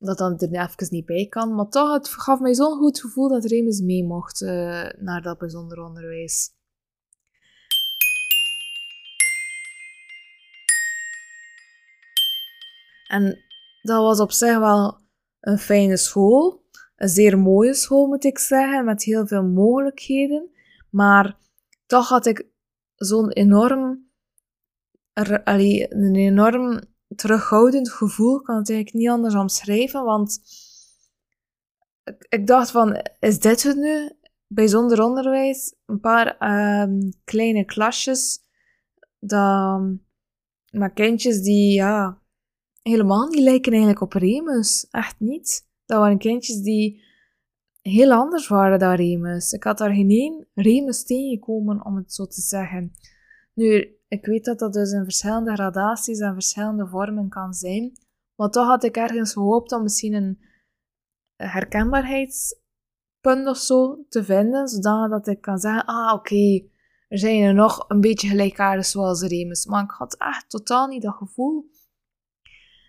dat 0.00 0.18
dan 0.18 0.38
er 0.38 0.60
even 0.60 0.86
niet 0.90 1.06
bij 1.06 1.26
kan. 1.26 1.54
Maar 1.54 1.68
toch, 1.68 1.92
het 1.92 2.08
gaf 2.08 2.40
mij 2.40 2.54
zo'n 2.54 2.76
goed 2.78 3.00
gevoel 3.00 3.28
dat 3.28 3.44
Remus 3.44 3.80
mee 3.80 4.04
mocht 4.04 4.40
naar 4.98 5.20
dat 5.22 5.38
bijzonder 5.38 5.78
onderwijs. 5.78 6.58
En 13.08 13.38
dat 13.82 14.02
was 14.02 14.20
op 14.20 14.32
zich 14.32 14.58
wel 14.58 14.98
een 15.40 15.58
fijne 15.58 15.96
school 15.96 16.60
een 17.00 17.08
zeer 17.08 17.38
mooie 17.38 17.74
school, 17.74 18.06
moet 18.06 18.24
ik 18.24 18.38
zeggen, 18.38 18.84
met 18.84 19.02
heel 19.02 19.26
veel 19.26 19.42
mogelijkheden. 19.42 20.50
Maar 20.90 21.38
toch 21.86 22.08
had 22.08 22.26
ik 22.26 22.46
zo'n 22.94 23.30
enorm, 23.30 24.10
een 25.12 26.14
enorm 26.14 26.80
terughoudend 27.16 27.90
gevoel. 27.90 28.40
Kan 28.40 28.56
het 28.56 28.70
eigenlijk 28.70 28.98
niet 28.98 29.08
anders 29.08 29.34
omschrijven, 29.34 30.04
want 30.04 30.40
ik, 32.04 32.26
ik 32.28 32.46
dacht 32.46 32.70
van, 32.70 33.06
is 33.18 33.38
dit 33.38 33.62
het 33.62 33.76
nu? 33.76 34.12
Bijzonder 34.46 35.02
onderwijs, 35.02 35.74
een 35.86 36.00
paar 36.00 36.36
uh, 36.40 37.10
kleine 37.24 37.64
klasjes, 37.64 38.38
dat, 39.18 39.80
maar 40.70 40.92
kindjes 40.94 41.42
die, 41.42 41.72
ja, 41.72 42.20
helemaal 42.82 43.26
niet 43.26 43.42
lijken 43.42 43.72
eigenlijk 43.72 44.00
op 44.00 44.12
Remus. 44.12 44.88
Echt 44.90 45.20
niet. 45.20 45.68
Dat 45.86 45.98
waren 45.98 46.18
kindjes 46.18 46.62
die 46.62 47.02
heel 47.80 48.12
anders 48.12 48.48
waren 48.48 48.78
dan 48.78 48.94
Remus. 48.94 49.52
Ik 49.52 49.64
had 49.64 49.78
daar 49.78 49.94
geen 49.94 50.10
één 50.10 50.46
Remus 50.54 51.04
tegengekomen, 51.04 51.84
om 51.84 51.96
het 51.96 52.12
zo 52.12 52.26
te 52.26 52.40
zeggen. 52.40 52.92
Nu, 53.54 53.96
ik 54.10 54.26
weet 54.26 54.44
dat 54.44 54.58
dat 54.58 54.72
dus 54.72 54.92
in 54.92 55.04
verschillende 55.04 55.52
gradaties 55.52 56.18
en 56.18 56.32
verschillende 56.32 56.86
vormen 56.86 57.28
kan 57.28 57.52
zijn, 57.52 57.92
maar 58.34 58.50
toch 58.50 58.66
had 58.66 58.84
ik 58.84 58.96
ergens 58.96 59.32
gehoopt 59.32 59.72
om 59.72 59.82
misschien 59.82 60.14
een 60.14 60.40
herkenbaarheidspunt 61.36 63.46
of 63.46 63.56
zo 63.56 64.04
te 64.08 64.24
vinden, 64.24 64.68
zodat 64.68 65.26
ik 65.26 65.40
kan 65.40 65.58
zeggen, 65.58 65.84
ah 65.84 66.14
oké, 66.14 66.68
er 67.08 67.18
zijn 67.18 67.42
er 67.42 67.54
nog 67.54 67.84
een 67.88 68.00
beetje 68.00 68.28
gelijkaardig 68.28 68.86
zoals 68.86 69.22
Remus. 69.22 69.66
Maar 69.66 69.84
ik 69.84 69.90
had 69.90 70.16
echt 70.16 70.50
totaal 70.50 70.86
niet 70.86 71.02
dat 71.02 71.14
gevoel. 71.14 71.70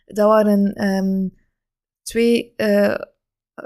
Dat 0.05 0.27
waren 0.27 0.87
um, 0.87 1.33
twee, 2.01 2.53
uh, 2.57 2.97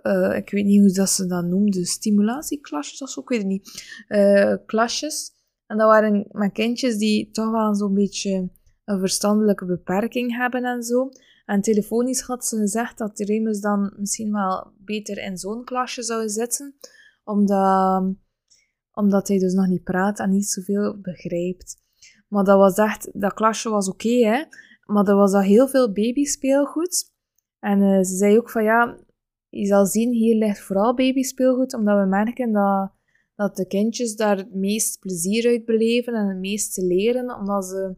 uh, 0.04 0.36
ik 0.36 0.50
weet 0.50 0.66
niet 0.66 0.80
hoe 0.80 0.92
dat 0.92 1.10
ze 1.10 1.26
dat 1.26 1.46
noemden, 1.46 1.86
stimulatieklasjes 1.86 3.02
of 3.02 3.10
zo, 3.10 3.22
ik 3.22 3.30
weet 3.30 3.40
het 3.40 3.48
niet, 3.48 4.04
uh, 4.08 4.56
klasjes. 4.66 5.35
En 5.68 5.78
dat 5.78 5.88
waren 5.88 6.28
met 6.32 6.52
kindjes 6.52 6.98
die 6.98 7.32
toch 7.32 7.52
wel 7.52 7.76
zo'n 7.76 7.94
beetje 7.94 8.50
een 8.86 9.00
verstandelijke 9.00 9.66
beperking 9.66 10.38
hebben 10.38 10.64
en 10.64 10.84
zo. 10.84 11.10
En 11.46 11.62
telefonisch 11.62 12.22
had 12.22 12.46
ze 12.46 12.58
gezegd 12.58 12.98
dat 12.98 13.20
Remus 13.20 13.60
dan 13.60 13.94
misschien 13.98 14.32
wel 14.32 14.72
beter 14.78 15.18
in 15.18 15.38
zo'n 15.38 15.64
klasje 15.64 16.04
zou 16.04 16.30
zitten, 16.30 16.76
omdat, 17.24 18.14
omdat 18.92 19.28
hij 19.28 19.38
dus 19.38 19.54
nog 19.54 19.68
niet 19.68 19.84
praat 19.84 20.20
en 20.20 20.30
niet 20.30 20.48
zoveel 20.48 21.00
begrijpt. 21.02 21.84
Maar 22.28 22.44
dat 22.44 22.58
was 22.58 22.78
echt, 22.78 23.10
dat 23.22 23.34
klasje 23.34 23.70
was 23.70 23.90
oké, 23.90 24.26
hè. 24.26 24.44
Maar 24.86 25.08
er 25.08 25.16
was 25.16 25.34
al 25.34 25.42
heel 25.42 25.68
veel 25.68 25.92
babyspeelgoed. 25.92 27.14
En 27.60 27.82
uh, 27.82 28.04
ze 28.04 28.16
zei 28.16 28.38
ook 28.38 28.50
van 28.50 28.64
ja, 28.64 28.98
je 29.50 29.66
zal 29.66 29.86
zien, 29.86 30.12
hier 30.12 30.36
ligt 30.36 30.60
vooral 30.60 30.96
babyspeelgoed, 30.96 31.74
omdat 31.74 32.00
we 32.00 32.06
merken 32.06 32.52
dat, 32.52 32.92
dat 33.36 33.56
de 33.56 33.68
kindjes 33.68 34.16
daar 34.16 34.38
het 34.38 34.54
meest 34.54 35.00
plezier 35.00 35.48
uit 35.48 35.66
beleven 35.66 36.14
en 36.14 36.28
het 36.28 36.38
meeste 36.38 36.86
leren, 36.86 37.36
omdat 37.36 37.66
ze 37.66 37.96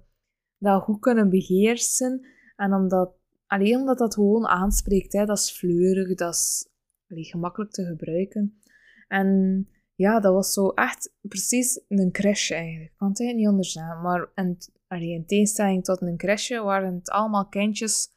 dat 0.58 0.84
goed 0.84 1.00
kunnen 1.00 1.30
beheersen. 1.30 2.28
En 2.56 2.74
omdat, 2.74 3.14
alleen 3.48 3.76
omdat 3.76 3.98
dat 3.98 4.14
gewoon 4.14 4.48
aanspreekt, 4.48 5.14
hè, 5.14 5.26
dat 5.26 5.38
is 5.38 5.52
fleurig, 5.52 6.16
dat 6.16 6.34
is 6.34 6.70
allee, 7.10 7.24
gemakkelijk 7.24 7.72
te 7.72 7.86
gebruiken. 7.86 8.62
En 9.08 9.68
ja, 9.96 10.20
dat 10.20 10.34
was 10.34 10.54
zo 10.54 10.70
echt 10.70 11.14
precies 11.22 11.82
een 11.88 12.12
crash 12.12 12.52
eigenlijk. 12.52 12.92
Ik 12.92 12.98
kan 12.98 13.08
het 13.08 13.36
niet 13.36 13.48
anders 13.48 13.72
zeggen. 13.72 14.02
Maar 14.02 14.32
en, 14.34 14.58
allee, 14.88 15.10
in 15.10 15.26
tegenstelling 15.26 15.84
tot 15.84 16.02
een 16.02 16.18
crashje 16.18 16.62
waren 16.62 16.96
het 16.96 17.10
allemaal 17.10 17.48
kindjes. 17.48 18.10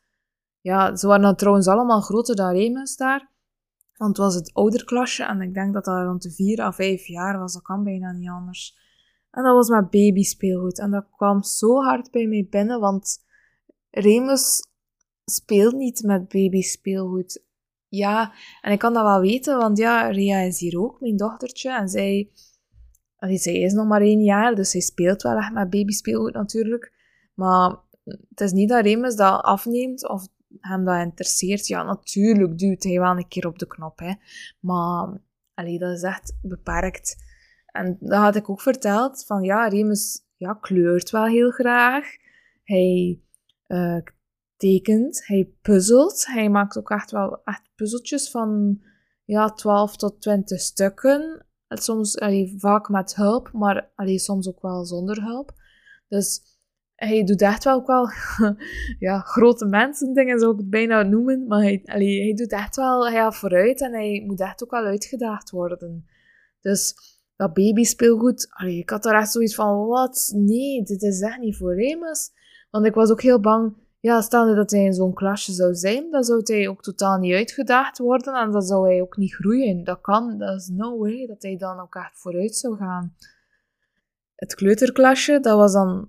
Ja, 0.60 0.96
ze 0.96 1.06
waren 1.06 1.36
trouwens 1.36 1.66
allemaal 1.66 2.00
groter 2.00 2.36
dan 2.36 2.52
Remus 2.52 2.96
daar. 2.96 3.30
Want 4.00 4.16
het 4.16 4.26
was 4.26 4.34
het 4.34 4.54
ouderklasje 4.54 5.24
en 5.24 5.40
ik 5.40 5.54
denk 5.54 5.74
dat 5.74 5.84
dat 5.84 6.04
rond 6.04 6.22
de 6.22 6.30
vier 6.30 6.60
à 6.60 6.72
vijf 6.72 7.06
jaar 7.06 7.38
was. 7.38 7.52
Dat 7.52 7.62
kan 7.62 7.84
bijna 7.84 8.12
niet 8.12 8.28
anders. 8.28 8.78
En 9.30 9.42
dat 9.42 9.54
was 9.54 9.68
met 9.68 9.90
babyspeelgoed. 9.90 10.78
En 10.78 10.90
dat 10.90 11.06
kwam 11.16 11.42
zo 11.42 11.82
hard 11.82 12.10
bij 12.10 12.26
mij 12.26 12.46
binnen, 12.50 12.80
want 12.80 13.24
Remus 13.90 14.62
speelt 15.24 15.74
niet 15.74 16.02
met 16.02 16.28
babyspeelgoed. 16.28 17.44
Ja, 17.88 18.32
en 18.60 18.72
ik 18.72 18.78
kan 18.78 18.94
dat 18.94 19.02
wel 19.02 19.20
weten, 19.20 19.58
want 19.58 19.78
ja, 19.78 20.08
Ria 20.08 20.38
is 20.38 20.60
hier 20.60 20.80
ook, 20.80 21.00
mijn 21.00 21.16
dochtertje. 21.16 21.76
En 21.76 21.88
zij, 21.88 22.30
zij 23.18 23.60
is 23.60 23.72
nog 23.72 23.86
maar 23.86 24.02
één 24.02 24.22
jaar, 24.22 24.54
dus 24.54 24.70
zij 24.70 24.80
speelt 24.80 25.22
wel 25.22 25.36
echt 25.36 25.52
met 25.52 25.70
babyspeelgoed 25.70 26.32
natuurlijk. 26.32 26.92
Maar 27.34 27.76
het 28.04 28.40
is 28.40 28.52
niet 28.52 28.68
dat 28.68 28.84
Remus 28.84 29.16
dat 29.16 29.42
afneemt 29.42 30.08
of 30.08 30.28
hem 30.60 30.84
dat 30.84 31.00
interesseert. 31.00 31.66
Ja, 31.66 31.82
natuurlijk 31.82 32.58
duwt 32.58 32.82
hij 32.82 32.98
wel 32.98 33.16
een 33.16 33.28
keer 33.28 33.46
op 33.46 33.58
de 33.58 33.66
knop, 33.66 33.98
hè. 33.98 34.12
Maar 34.60 35.20
allee, 35.54 35.78
dat 35.78 35.96
is 35.96 36.02
echt 36.02 36.38
beperkt. 36.42 37.16
En 37.66 37.96
dat 38.00 38.20
had 38.20 38.36
ik 38.36 38.50
ook 38.50 38.60
verteld, 38.60 39.24
van 39.26 39.42
ja, 39.42 39.68
Remus 39.68 40.24
ja, 40.36 40.54
kleurt 40.54 41.10
wel 41.10 41.24
heel 41.24 41.50
graag. 41.50 42.06
Hij 42.64 43.20
uh, 43.68 44.00
tekent, 44.56 45.26
hij 45.26 45.52
puzzelt. 45.62 46.26
Hij 46.26 46.48
maakt 46.48 46.78
ook 46.78 46.90
echt 46.90 47.10
wel 47.10 47.40
echt 47.44 47.62
puzzeltjes 47.74 48.30
van 48.30 48.80
ja, 49.24 49.48
12 49.48 49.96
tot 49.96 50.20
20 50.20 50.60
stukken. 50.60 51.46
Soms 51.68 52.18
allee, 52.18 52.54
vaak 52.58 52.88
met 52.88 53.14
hulp, 53.14 53.52
maar 53.52 53.90
allee, 53.94 54.18
soms 54.18 54.48
ook 54.48 54.62
wel 54.62 54.84
zonder 54.84 55.22
hulp. 55.22 55.52
Dus 56.08 56.49
hij 57.08 57.24
doet 57.24 57.42
echt 57.42 57.64
wel 57.64 57.74
ook 57.74 57.86
wel 57.86 58.10
ja, 59.08 59.20
grote 59.20 59.66
mensen 59.66 60.14
dingen, 60.14 60.38
zou 60.38 60.52
ik 60.52 60.58
het 60.58 60.70
bijna 60.70 61.02
noemen. 61.02 61.46
Maar 61.46 61.60
hij, 61.60 61.82
allee, 61.84 62.22
hij 62.22 62.34
doet 62.34 62.52
echt 62.52 62.76
wel 62.76 63.10
hij 63.10 63.32
vooruit 63.32 63.80
en 63.80 63.92
hij 63.92 64.22
moet 64.26 64.40
echt 64.40 64.62
ook 64.62 64.70
wel 64.70 64.84
uitgedaagd 64.84 65.50
worden. 65.50 66.06
Dus 66.60 66.94
dat 67.36 67.52
babyspeelgoed, 67.54 68.48
allee, 68.50 68.78
ik 68.78 68.90
had 68.90 69.02
daar 69.02 69.20
echt 69.20 69.32
zoiets 69.32 69.54
van, 69.54 69.86
wat? 69.86 70.32
Nee, 70.34 70.82
dit 70.82 71.02
is 71.02 71.20
echt 71.20 71.38
niet 71.38 71.56
voor 71.56 71.74
Remus. 71.74 72.30
Want 72.70 72.86
ik 72.86 72.94
was 72.94 73.10
ook 73.10 73.22
heel 73.22 73.40
bang, 73.40 73.74
ja, 74.00 74.20
stel 74.20 74.54
dat 74.54 74.70
hij 74.70 74.84
in 74.84 74.94
zo'n 74.94 75.14
klasje 75.14 75.52
zou 75.52 75.74
zijn, 75.74 76.10
dan 76.10 76.24
zou 76.24 76.40
hij 76.44 76.68
ook 76.68 76.82
totaal 76.82 77.18
niet 77.18 77.34
uitgedaagd 77.34 77.98
worden 77.98 78.34
en 78.34 78.50
dan 78.50 78.62
zou 78.62 78.88
hij 78.88 79.00
ook 79.00 79.16
niet 79.16 79.34
groeien. 79.34 79.84
Dat 79.84 80.00
kan, 80.00 80.38
dat 80.38 80.56
is 80.56 80.68
no 80.68 80.98
way 80.98 81.26
dat 81.26 81.42
hij 81.42 81.56
dan 81.56 81.80
ook 81.80 81.94
echt 81.94 82.20
vooruit 82.20 82.56
zou 82.56 82.76
gaan. 82.76 83.14
Het 84.34 84.54
kleuterklasje, 84.54 85.40
dat 85.40 85.56
was 85.56 85.72
dan 85.72 86.08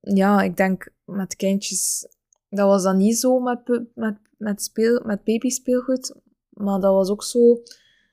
ja, 0.00 0.42
ik 0.42 0.56
denk 0.56 0.92
met 1.04 1.36
kindjes, 1.36 2.08
dat 2.48 2.66
was 2.66 2.82
dan 2.82 2.96
niet 2.96 3.18
zo 3.18 3.38
met, 3.38 3.84
met, 3.94 4.16
met, 4.36 4.62
speel, 4.62 5.02
met 5.04 5.24
babyspeelgoed, 5.24 6.14
maar 6.50 6.80
dat 6.80 6.92
was 6.94 7.10
ook 7.10 7.22
zo, 7.22 7.62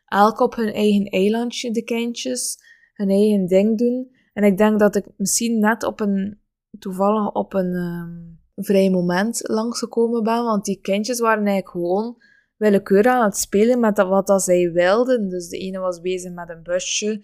elk 0.06 0.40
op 0.40 0.56
hun 0.56 0.74
eigen 0.74 1.06
eilandje, 1.06 1.72
de 1.72 1.84
kindjes, 1.84 2.58
hun 2.94 3.10
eigen 3.10 3.48
ding 3.48 3.78
doen. 3.78 4.12
En 4.34 4.44
ik 4.44 4.58
denk 4.58 4.80
dat 4.80 4.96
ik 4.96 5.06
misschien 5.18 5.60
net 5.60 5.84
op 5.84 6.00
een, 6.00 6.40
toevallig 6.80 7.32
op 7.32 7.54
een 7.54 7.74
um, 7.74 8.40
vrij 8.56 8.90
moment 8.90 9.48
langsgekomen 9.48 10.24
ben, 10.24 10.44
want 10.44 10.66
die 10.66 10.82
kindjes 10.82 11.20
waren 11.20 11.46
eigenlijk 11.46 11.70
gewoon 11.70 12.18
willekeurig 12.56 13.12
aan 13.12 13.24
het 13.24 13.38
spelen 13.38 13.80
met 13.80 13.98
wat 13.98 14.28
dat 14.28 14.44
zij 14.44 14.72
wilden. 14.72 15.30
Dus 15.30 15.48
de 15.48 15.58
ene 15.58 15.80
was 15.80 16.02
bezig 16.02 16.34
met 16.34 16.50
een 16.50 16.64
busje, 16.64 17.24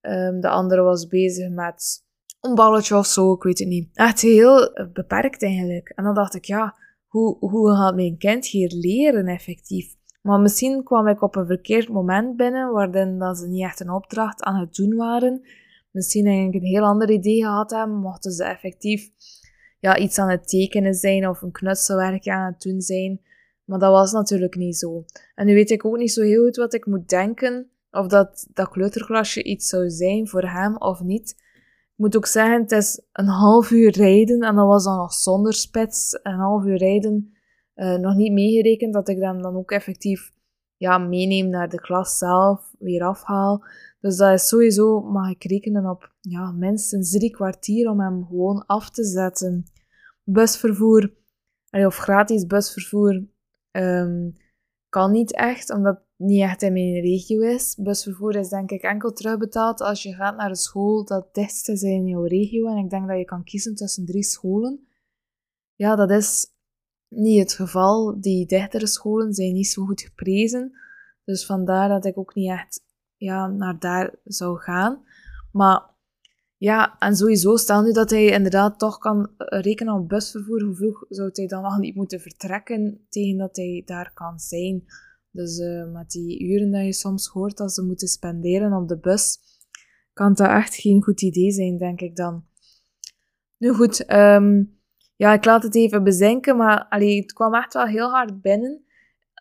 um, 0.00 0.40
de 0.40 0.48
andere 0.48 0.82
was 0.82 1.06
bezig 1.06 1.50
met 1.50 2.04
een 2.48 2.54
balletje 2.54 2.96
of 2.96 3.06
zo, 3.06 3.32
ik 3.32 3.42
weet 3.42 3.58
het 3.58 3.68
niet. 3.68 3.88
Echt 3.94 4.20
heel 4.20 4.72
eh, 4.72 4.86
beperkt 4.92 5.42
eigenlijk. 5.42 5.88
En 5.88 6.04
dan 6.04 6.14
dacht 6.14 6.34
ik, 6.34 6.44
ja, 6.44 6.76
hoe, 7.06 7.36
hoe 7.38 7.70
gaat 7.70 7.94
mijn 7.94 8.18
kind 8.18 8.46
hier 8.46 8.72
leren 8.72 9.26
effectief? 9.26 9.94
Maar 10.22 10.40
misschien 10.40 10.84
kwam 10.84 11.08
ik 11.08 11.22
op 11.22 11.36
een 11.36 11.46
verkeerd 11.46 11.88
moment 11.88 12.36
binnen, 12.36 12.72
waarin 12.72 13.18
dat 13.18 13.38
ze 13.38 13.46
niet 13.46 13.62
echt 13.62 13.80
een 13.80 13.90
opdracht 13.90 14.42
aan 14.42 14.60
het 14.60 14.74
doen 14.74 14.94
waren. 14.94 15.40
Misschien 15.90 16.26
eigenlijk 16.26 16.54
een 16.54 16.70
heel 16.70 16.84
ander 16.84 17.10
idee 17.10 17.42
gehad 17.42 17.86
mochten 17.88 18.32
ze 18.32 18.44
effectief 18.44 19.10
ja, 19.80 19.96
iets 19.96 20.18
aan 20.18 20.30
het 20.30 20.48
tekenen 20.48 20.94
zijn 20.94 21.28
of 21.28 21.42
een 21.42 21.52
knutselwerkje 21.52 22.32
aan 22.32 22.52
het 22.52 22.62
doen 22.62 22.80
zijn. 22.80 23.20
Maar 23.64 23.78
dat 23.78 23.90
was 23.90 24.12
natuurlijk 24.12 24.56
niet 24.56 24.76
zo. 24.76 25.04
En 25.34 25.46
nu 25.46 25.54
weet 25.54 25.70
ik 25.70 25.84
ook 25.84 25.96
niet 25.96 26.12
zo 26.12 26.22
heel 26.22 26.44
goed 26.44 26.56
wat 26.56 26.74
ik 26.74 26.86
moet 26.86 27.08
denken, 27.08 27.70
of 27.90 28.06
dat 28.06 28.46
dat 28.52 28.68
kleuterklasje 28.68 29.42
iets 29.42 29.68
zou 29.68 29.90
zijn 29.90 30.28
voor 30.28 30.50
hem 30.50 30.76
of 30.76 31.00
niet. 31.00 31.44
Ik 31.96 32.02
moet 32.02 32.16
ook 32.16 32.26
zeggen, 32.26 32.60
het 32.60 32.72
is 32.72 33.00
een 33.12 33.26
half 33.26 33.70
uur 33.70 33.90
rijden 33.90 34.40
en 34.40 34.54
dat 34.54 34.66
was 34.66 34.84
dan 34.84 34.96
nog 34.96 35.12
zonder 35.12 35.54
spits. 35.54 36.18
Een 36.22 36.38
half 36.38 36.64
uur 36.64 36.76
rijden, 36.76 37.34
uh, 37.74 37.94
nog 37.94 38.14
niet 38.14 38.32
meegerekend 38.32 38.94
dat 38.94 39.08
ik 39.08 39.20
hem 39.20 39.42
dan 39.42 39.56
ook 39.56 39.70
effectief 39.70 40.32
ja, 40.76 40.98
meeneem 40.98 41.48
naar 41.48 41.68
de 41.68 41.80
klas 41.80 42.18
zelf, 42.18 42.74
weer 42.78 43.02
afhaal. 43.02 43.64
Dus 44.00 44.16
dat 44.16 44.32
is 44.32 44.48
sowieso, 44.48 45.00
mag 45.00 45.30
ik 45.30 45.44
rekenen 45.44 45.86
op 45.86 46.12
ja, 46.20 46.50
minstens 46.50 47.10
drie 47.10 47.30
kwartier 47.30 47.90
om 47.90 48.00
hem 48.00 48.26
gewoon 48.26 48.66
af 48.66 48.90
te 48.90 49.04
zetten. 49.04 49.64
Busvervoer, 50.24 51.12
of 51.70 51.96
gratis 51.96 52.46
busvervoer, 52.46 53.24
um, 53.72 54.36
kan 54.88 55.10
niet 55.10 55.34
echt, 55.34 55.72
omdat 55.72 56.00
niet 56.16 56.42
echt 56.42 56.62
in 56.62 56.72
mijn 56.72 57.00
regio 57.00 57.40
is. 57.40 57.76
Busvervoer 57.78 58.36
is 58.36 58.48
denk 58.48 58.70
ik 58.70 58.82
enkel 58.82 59.12
terugbetaald 59.12 59.80
als 59.80 60.02
je 60.02 60.14
gaat 60.14 60.36
naar 60.36 60.50
een 60.50 60.56
school 60.56 61.04
dat 61.04 61.34
dichtst 61.34 61.68
is 61.68 61.82
in 61.82 62.06
jouw 62.06 62.24
regio. 62.24 62.66
En 62.66 62.76
ik 62.76 62.90
denk 62.90 63.08
dat 63.08 63.18
je 63.18 63.24
kan 63.24 63.44
kiezen 63.44 63.74
tussen 63.74 64.04
drie 64.04 64.22
scholen. 64.22 64.86
Ja, 65.74 65.96
dat 65.96 66.10
is 66.10 66.46
niet 67.08 67.38
het 67.38 67.52
geval. 67.52 68.20
Die 68.20 68.46
dichtere 68.46 68.86
scholen 68.86 69.32
zijn 69.32 69.52
niet 69.52 69.68
zo 69.68 69.84
goed 69.84 70.00
geprezen. 70.00 70.72
Dus 71.24 71.46
vandaar 71.46 71.88
dat 71.88 72.04
ik 72.04 72.18
ook 72.18 72.34
niet 72.34 72.50
echt 72.50 72.84
ja, 73.16 73.46
naar 73.46 73.78
daar 73.78 74.14
zou 74.24 74.58
gaan. 74.58 75.04
Maar 75.52 75.94
ja, 76.56 76.98
en 76.98 77.16
sowieso, 77.16 77.56
stel 77.56 77.82
nu 77.82 77.92
dat 77.92 78.10
hij 78.10 78.26
inderdaad 78.26 78.78
toch 78.78 78.98
kan 78.98 79.30
rekenen 79.36 79.94
op 79.94 80.08
busvervoer, 80.08 80.62
hoe 80.62 80.74
vroeg 80.74 81.04
zou 81.08 81.30
hij 81.32 81.46
dan 81.46 81.62
nog 81.62 81.78
niet 81.78 81.94
moeten 81.94 82.20
vertrekken 82.20 83.06
tegen 83.08 83.38
dat 83.38 83.56
hij 83.56 83.82
daar 83.84 84.10
kan 84.14 84.38
zijn? 84.38 84.84
Dus 85.36 85.58
uh, 85.58 85.92
met 85.92 86.10
die 86.10 86.44
uren 86.44 86.70
dat 86.70 86.84
je 86.84 86.92
soms 86.92 87.26
hoort 87.26 87.56
dat 87.56 87.72
ze 87.72 87.82
moeten 87.82 88.08
spenderen 88.08 88.72
op 88.72 88.88
de 88.88 88.98
bus, 88.98 89.38
kan 90.12 90.34
dat 90.34 90.48
echt 90.48 90.74
geen 90.74 91.02
goed 91.02 91.22
idee 91.22 91.50
zijn, 91.50 91.76
denk 91.76 92.00
ik 92.00 92.16
dan. 92.16 92.44
Nu 93.58 93.72
goed, 93.72 94.12
um, 94.12 94.78
ja, 95.16 95.32
ik 95.32 95.44
laat 95.44 95.62
het 95.62 95.74
even 95.74 96.04
bezinken, 96.04 96.56
maar 96.56 96.86
allee, 96.88 97.20
het 97.20 97.32
kwam 97.32 97.54
echt 97.54 97.74
wel 97.74 97.86
heel 97.86 98.10
hard 98.10 98.40
binnen. 98.40 98.84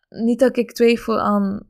Niet 0.10 0.40
dat 0.40 0.58
ik 0.58 0.72
twijfel 0.72 1.20
aan, 1.20 1.66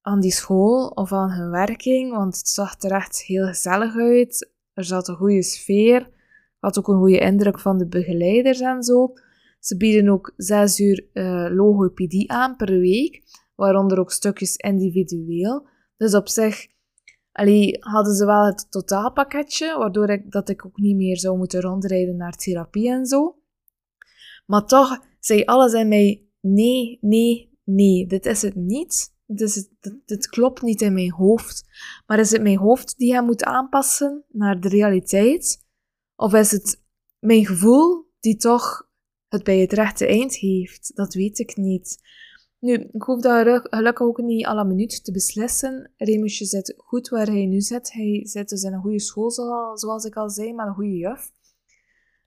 aan 0.00 0.20
die 0.20 0.32
school 0.32 0.86
of 0.86 1.12
aan 1.12 1.30
hun 1.30 1.50
werking, 1.50 2.10
want 2.10 2.36
het 2.36 2.48
zag 2.48 2.82
er 2.82 2.90
echt 2.90 3.22
heel 3.22 3.46
gezellig 3.46 3.96
uit. 3.96 4.52
Er 4.72 4.84
zat 4.84 5.08
een 5.08 5.16
goede 5.16 5.42
sfeer, 5.42 6.10
had 6.58 6.78
ook 6.78 6.88
een 6.88 6.98
goede 6.98 7.18
indruk 7.18 7.60
van 7.60 7.78
de 7.78 7.86
begeleiders 7.86 8.60
en 8.60 8.82
zo. 8.82 9.12
Ze 9.58 9.76
bieden 9.76 10.08
ook 10.08 10.32
zes 10.36 10.80
uur 10.80 11.06
uh, 11.12 11.46
logopedie 11.50 12.30
aan 12.32 12.56
per 12.56 12.78
week, 12.78 13.22
waaronder 13.54 13.98
ook 13.98 14.12
stukjes 14.12 14.56
individueel. 14.56 15.66
Dus 15.96 16.14
op 16.14 16.28
zich 16.28 16.66
hadden 17.80 18.14
ze 18.14 18.26
wel 18.26 18.44
het 18.44 18.70
totaalpakketje, 18.70 19.78
waardoor 19.78 20.10
ik, 20.10 20.30
dat 20.30 20.48
ik 20.48 20.66
ook 20.66 20.76
niet 20.76 20.96
meer 20.96 21.18
zou 21.18 21.36
moeten 21.36 21.60
rondrijden 21.60 22.16
naar 22.16 22.32
therapie 22.32 22.90
en 22.90 23.06
zo. 23.06 23.38
Maar 24.46 24.66
toch 24.66 25.04
zei 25.20 25.44
alles 25.44 25.72
in 25.72 25.88
mij, 25.88 26.26
nee, 26.40 26.98
nee, 27.00 27.58
nee, 27.64 28.06
dit 28.06 28.26
is 28.26 28.42
het 28.42 28.54
niet. 28.54 29.12
Dus 29.26 29.54
het, 29.54 29.98
dit 30.04 30.28
klopt 30.28 30.62
niet 30.62 30.80
in 30.80 30.92
mijn 30.92 31.12
hoofd. 31.12 31.64
Maar 32.06 32.18
is 32.18 32.30
het 32.30 32.42
mijn 32.42 32.58
hoofd 32.58 32.96
die 32.96 33.12
hem 33.12 33.24
moet 33.24 33.44
aanpassen 33.44 34.24
naar 34.28 34.60
de 34.60 34.68
realiteit? 34.68 35.66
Of 36.16 36.34
is 36.34 36.50
het 36.50 36.82
mijn 37.18 37.46
gevoel 37.46 38.12
die 38.20 38.36
toch 38.36 38.88
het 39.28 39.44
bij 39.44 39.58
het 39.58 39.72
rechte 39.72 40.06
eind 40.06 40.36
heeft? 40.36 40.90
Dat 40.94 41.14
weet 41.14 41.38
ik 41.38 41.56
niet. 41.56 41.98
Nu, 42.64 42.74
ik 42.92 43.02
hoef 43.02 43.20
dat 43.20 43.60
gelukkig 43.70 44.06
ook 44.06 44.22
niet 44.22 44.46
alle 44.46 44.64
minuut 44.64 45.04
te 45.04 45.12
beslissen. 45.12 45.90
Remusje 45.96 46.44
zit 46.44 46.74
goed 46.76 47.08
waar 47.08 47.26
hij 47.26 47.46
nu 47.46 47.60
zit. 47.60 47.92
Hij 47.92 48.20
zit 48.26 48.48
dus 48.48 48.62
in 48.62 48.72
een 48.72 48.80
goede 48.80 49.00
school, 49.00 49.30
zoals 49.74 50.04
ik 50.04 50.16
al 50.16 50.30
zei, 50.30 50.52
met 50.52 50.66
een 50.66 50.74
goede 50.74 50.96
juf. 50.96 51.30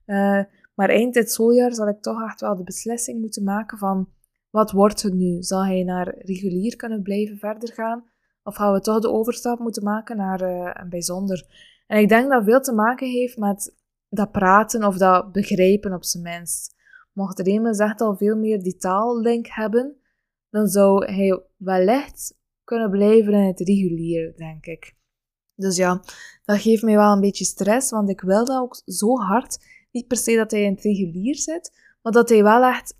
Uh, 0.06 0.42
maar 0.74 0.88
eind 0.88 1.14
dit 1.14 1.32
schooljaar 1.32 1.74
zal 1.74 1.88
ik 1.88 2.00
toch 2.00 2.22
echt 2.22 2.40
wel 2.40 2.56
de 2.56 2.62
beslissing 2.62 3.20
moeten 3.20 3.44
maken 3.44 3.78
van 3.78 4.08
wat 4.50 4.70
wordt 4.70 5.02
het 5.02 5.14
nu? 5.14 5.42
Zal 5.42 5.64
hij 5.64 5.82
naar 5.82 6.14
regulier 6.18 6.76
kunnen 6.76 7.02
blijven 7.02 7.38
verder 7.38 7.72
gaan? 7.72 8.04
Of 8.42 8.56
gaan 8.56 8.72
we 8.72 8.80
toch 8.80 9.00
de 9.00 9.10
overstap 9.10 9.58
moeten 9.58 9.82
maken 9.82 10.16
naar 10.16 10.42
uh, 10.42 10.70
een 10.72 10.88
bijzonder? 10.88 11.46
En 11.86 11.98
ik 11.98 12.08
denk 12.08 12.30
dat 12.30 12.44
veel 12.44 12.60
te 12.60 12.72
maken 12.72 13.08
heeft 13.08 13.36
met 13.36 13.76
dat 14.08 14.32
praten 14.32 14.84
of 14.84 14.96
dat 14.96 15.32
begrijpen 15.32 15.92
op 15.92 16.04
zijn 16.04 16.22
minst. 16.22 16.76
Mocht 17.12 17.38
Remus 17.38 17.78
echt 17.78 18.00
al 18.00 18.16
veel 18.16 18.36
meer 18.36 18.62
die 18.62 18.76
taallink 18.76 19.46
hebben, 19.48 19.96
dan 20.50 20.66
zou 20.66 21.12
hij 21.12 21.42
wellicht 21.56 22.36
kunnen 22.64 22.90
blijven 22.90 23.32
in 23.32 23.46
het 23.46 23.60
regulier, 23.60 24.36
denk 24.36 24.66
ik. 24.66 24.96
Dus 25.54 25.76
ja, 25.76 26.02
dat 26.44 26.60
geeft 26.60 26.82
mij 26.82 26.96
wel 26.96 27.12
een 27.12 27.20
beetje 27.20 27.44
stress, 27.44 27.90
want 27.90 28.08
ik 28.08 28.20
wil 28.20 28.44
dat 28.44 28.58
ook 28.58 28.80
zo 28.84 29.16
hard. 29.16 29.58
Niet 29.90 30.06
per 30.06 30.16
se 30.16 30.36
dat 30.36 30.50
hij 30.50 30.62
in 30.62 30.74
het 30.74 30.82
regulier 30.82 31.36
zit, 31.36 31.72
maar 32.02 32.12
dat 32.12 32.28
hij 32.28 32.42
wel 32.42 32.62
echt 32.62 32.96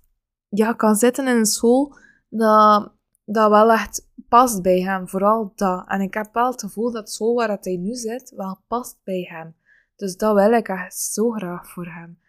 ja, 0.49 0.73
kan 0.73 0.95
zitten 0.95 1.27
in 1.27 1.35
een 1.35 1.45
school 1.45 1.95
dat, 2.29 2.91
dat 3.25 3.49
wel 3.49 3.71
echt 3.71 4.07
past 4.29 4.61
bij 4.61 4.81
hem. 4.81 5.07
Vooral 5.07 5.51
dat. 5.55 5.87
En 5.87 6.01
ik 6.01 6.13
heb 6.13 6.33
wel 6.33 6.51
het 6.51 6.61
gevoel 6.61 6.91
dat 6.91 7.11
school 7.11 7.35
waar 7.35 7.57
hij 7.61 7.77
nu 7.77 7.93
zit 7.93 8.33
wel 8.35 8.59
past 8.67 8.99
bij 9.03 9.27
hem. 9.31 9.55
Dus 9.95 10.17
dat 10.17 10.35
wil 10.35 10.51
ik 10.51 10.67
echt 10.67 10.97
zo 10.97 11.29
graag 11.29 11.69
voor 11.69 11.85
hem. 11.85 12.19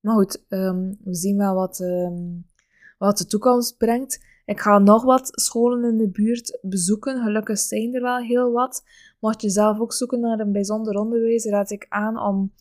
Maar 0.00 0.14
goed, 0.14 0.44
ehm, 0.48 0.94
we 1.04 1.14
zien 1.14 1.36
wel 1.36 1.54
wat, 1.54 1.80
ehm, 1.80 2.40
wat 2.98 3.18
de 3.18 3.26
toekomst 3.26 3.76
brengt. 3.76 4.24
Ik 4.46 4.60
ga 4.60 4.78
nog 4.78 5.04
wat 5.04 5.28
scholen 5.32 5.90
in 5.90 5.96
de 5.96 6.10
buurt 6.10 6.58
bezoeken. 6.62 7.22
Gelukkig 7.22 7.58
zijn 7.58 7.94
er 7.94 8.02
wel 8.02 8.18
heel 8.18 8.52
wat. 8.52 8.84
Mocht 9.20 9.42
je 9.42 9.50
zelf 9.50 9.80
ook 9.80 9.92
zoeken 9.92 10.20
naar 10.20 10.40
een 10.40 10.52
bijzonder 10.52 10.94
onderwijs, 10.94 11.44
raad 11.44 11.70
ik 11.70 11.86
aan 11.88 12.18
om 12.18 12.52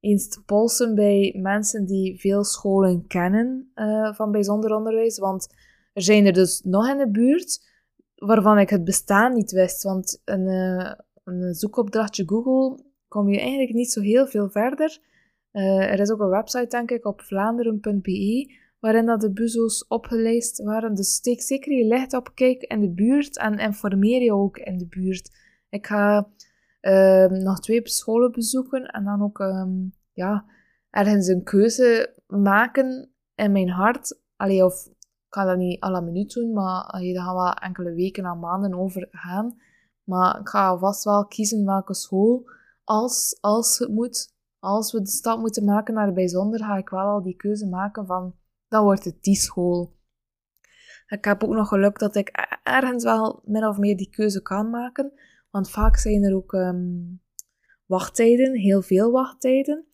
eens 0.00 0.28
te 0.28 0.42
polsen 0.44 0.94
bij 0.94 1.34
mensen 1.42 1.84
die 1.84 2.20
veel 2.20 2.44
scholen 2.44 3.06
kennen 3.06 3.72
uh, 3.74 4.14
van 4.14 4.30
bijzonder 4.30 4.74
onderwijs. 4.74 5.18
Want 5.18 5.54
er 5.92 6.02
zijn 6.02 6.26
er 6.26 6.32
dus 6.32 6.60
nog 6.64 6.88
in 6.88 6.98
de 6.98 7.10
buurt 7.10 7.66
waarvan 8.14 8.58
ik 8.58 8.70
het 8.70 8.84
bestaan 8.84 9.34
niet 9.34 9.50
wist. 9.50 9.82
Want 9.82 10.22
een, 10.24 10.46
uh, 10.46 10.92
een 11.24 11.54
zoekopdrachtje 11.54 12.22
Google 12.26 12.84
kom 13.08 13.28
je 13.28 13.40
eigenlijk 13.40 13.72
niet 13.72 13.92
zo 13.92 14.00
heel 14.00 14.26
veel 14.26 14.50
verder. 14.50 14.98
Uh, 15.52 15.92
er 15.92 16.00
is 16.00 16.10
ook 16.10 16.20
een 16.20 16.28
website, 16.28 16.66
denk 16.68 16.90
ik, 16.90 17.04
op 17.04 17.20
vlaanderen.be, 17.20 18.52
waarin 18.78 19.06
dat 19.06 19.20
de 19.20 19.32
buzo's 19.32 19.84
opgelijst 19.88 20.62
waren. 20.62 20.94
Dus 20.94 21.14
steek 21.14 21.42
zeker 21.42 21.72
je 21.72 21.84
licht 21.84 22.14
op, 22.14 22.30
kijk 22.34 22.62
in 22.62 22.80
de 22.80 22.90
buurt 22.90 23.38
en 23.38 23.58
informeer 23.58 24.22
je 24.22 24.32
ook 24.32 24.58
in 24.58 24.78
de 24.78 24.86
buurt. 24.86 25.30
Ik 25.68 25.86
ga 25.86 26.28
Ehm, 26.80 27.42
nog 27.42 27.60
twee 27.60 27.80
scholen 27.84 28.32
bezoeken 28.32 28.86
en 28.86 29.04
dan 29.04 29.22
ook 29.22 29.38
um, 29.38 29.92
ja, 30.12 30.44
ergens 30.90 31.26
een 31.26 31.42
keuze 31.42 32.14
maken 32.26 33.10
in 33.34 33.52
mijn 33.52 33.68
hart. 33.68 34.20
Allee, 34.36 34.64
of 34.64 34.86
ik 34.86 34.96
kan 35.28 35.46
dat 35.46 35.56
niet 35.56 35.80
alle 35.80 36.00
minuut 36.00 36.32
doen, 36.32 36.52
maar 36.52 36.82
allee, 36.82 37.14
daar 37.14 37.24
gaan 37.24 37.34
wel 37.34 37.52
enkele 37.52 37.94
weken 37.94 38.24
en 38.24 38.38
maanden 38.38 38.74
over 38.74 39.08
gaan. 39.10 39.56
Maar 40.04 40.40
ik 40.40 40.48
ga 40.48 40.78
vast 40.78 41.04
wel 41.04 41.26
kiezen 41.26 41.64
welke 41.64 41.94
school, 41.94 42.50
als, 42.84 43.38
als 43.40 43.78
het 43.78 43.88
moet, 43.88 44.34
als 44.58 44.92
we 44.92 45.00
de 45.00 45.10
stap 45.10 45.38
moeten 45.38 45.64
maken 45.64 45.94
naar 45.94 46.12
bijzonder, 46.12 46.58
ga 46.58 46.76
ik 46.76 46.88
wel 46.88 47.06
al 47.06 47.22
die 47.22 47.36
keuze 47.36 47.66
maken 47.66 48.06
van, 48.06 48.34
dan 48.68 48.84
wordt 48.84 49.04
het 49.04 49.22
die 49.22 49.36
school. 49.36 49.96
Ik 51.06 51.24
heb 51.24 51.44
ook 51.44 51.54
nog 51.54 51.68
geluk 51.68 51.98
dat 51.98 52.14
ik 52.16 52.28
e-, 52.28 52.70
ergens 52.70 53.04
wel 53.04 53.42
min 53.44 53.66
of 53.66 53.78
meer 53.78 53.96
die 53.96 54.10
keuze 54.10 54.42
kan 54.42 54.70
maken. 54.70 55.12
Want 55.50 55.70
vaak 55.70 55.96
zijn 55.96 56.24
er 56.24 56.34
ook 56.34 56.52
um, 56.52 57.20
wachttijden, 57.86 58.54
heel 58.54 58.82
veel 58.82 59.10
wachttijden. 59.10 59.86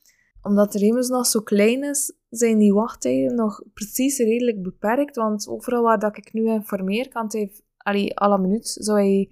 Omdat 0.43 0.75
Remus 0.75 1.09
nog 1.09 1.27
zo 1.27 1.41
klein 1.41 1.85
is, 1.85 2.17
zijn 2.29 2.59
die 2.59 2.73
wachttijden 2.73 3.35
nog 3.35 3.63
precies 3.75 4.19
redelijk 4.19 4.63
beperkt. 4.63 5.17
Want 5.17 5.49
overal 5.49 5.83
waar 5.83 5.99
dat 5.99 6.17
ik 6.17 6.33
nu 6.33 6.49
informeer, 6.49 7.09
kan 7.09 7.25
hij, 7.29 7.53
allee, 7.77 8.19
alle 8.19 8.39
minuut 8.39 8.69
zou 8.69 8.99
hij 8.99 9.31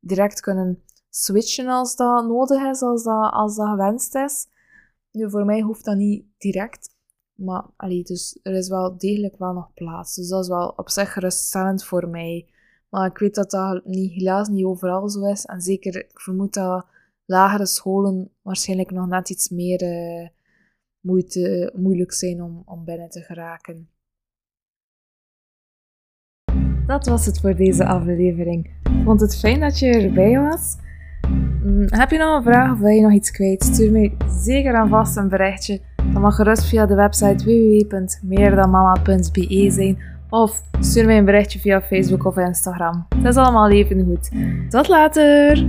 direct 0.00 0.40
kunnen 0.40 0.82
switchen 1.08 1.68
als 1.68 1.96
dat 1.96 2.26
nodig 2.26 2.62
is, 2.62 2.82
als 2.82 3.02
dat, 3.02 3.32
als 3.32 3.56
dat 3.56 3.68
gewenst 3.68 4.14
is. 4.14 4.46
Nu, 5.10 5.30
voor 5.30 5.44
mij 5.44 5.60
hoeft 5.60 5.84
dat 5.84 5.96
niet 5.96 6.26
direct. 6.38 6.91
Maar 7.44 7.64
allee, 7.76 8.02
dus 8.02 8.38
er 8.42 8.54
is 8.54 8.68
wel 8.68 8.98
degelijk 8.98 9.38
wel 9.38 9.52
nog 9.52 9.74
plaats. 9.74 10.14
Dus 10.14 10.28
dat 10.28 10.42
is 10.42 10.48
wel 10.48 10.72
op 10.76 10.88
zich 10.90 11.12
geruststellend 11.12 11.84
voor 11.84 12.08
mij. 12.08 12.46
Maar 12.88 13.10
ik 13.10 13.18
weet 13.18 13.34
dat 13.34 13.50
dat 13.50 13.84
niet, 13.84 14.12
helaas 14.12 14.48
niet 14.48 14.64
overal 14.64 15.08
zo 15.08 15.24
is. 15.24 15.44
En 15.44 15.60
zeker, 15.60 15.96
ik 15.96 16.20
vermoed 16.20 16.54
dat 16.54 16.86
lagere 17.24 17.66
scholen 17.66 18.30
waarschijnlijk 18.42 18.90
nog 18.90 19.06
net 19.06 19.30
iets 19.30 19.48
meer 19.48 19.82
uh, 19.82 20.28
moeite, 21.00 21.72
moeilijk 21.76 22.12
zijn 22.12 22.42
om, 22.42 22.62
om 22.66 22.84
binnen 22.84 23.08
te 23.08 23.20
geraken. 23.20 23.88
Dat 26.86 27.06
was 27.06 27.26
het 27.26 27.40
voor 27.40 27.54
deze 27.54 27.84
aflevering. 27.84 28.70
Vond 29.04 29.20
het 29.20 29.38
fijn 29.38 29.60
dat 29.60 29.78
je 29.78 29.90
erbij 29.90 30.40
was. 30.40 30.76
Mm, 31.62 31.86
heb 31.86 32.10
je 32.10 32.18
nog 32.18 32.36
een 32.36 32.42
vraag 32.42 32.72
of 32.72 32.78
wil 32.78 32.88
je 32.88 33.02
nog 33.02 33.12
iets 33.12 33.30
kwijt? 33.30 33.64
Stuur 33.64 33.92
me 33.92 34.16
zeker 34.28 34.74
aan 34.74 34.88
vast 34.88 35.16
een 35.16 35.28
berichtje. 35.28 35.80
Dan 36.12 36.20
mag 36.20 36.34
gerust 36.34 36.64
via 36.64 36.86
de 36.86 36.94
website 36.94 37.44
www.meerdanmama.be 37.44 39.70
zijn 39.70 39.98
of 40.30 40.62
stuur 40.80 41.06
mij 41.06 41.18
een 41.18 41.24
berichtje 41.24 41.58
via 41.58 41.80
Facebook 41.80 42.24
of 42.24 42.36
Instagram. 42.36 43.06
Dat 43.08 43.32
is 43.32 43.36
allemaal 43.36 43.70
even 43.70 44.04
goed. 44.04 44.30
Tot 44.70 44.88
later! 44.88 45.66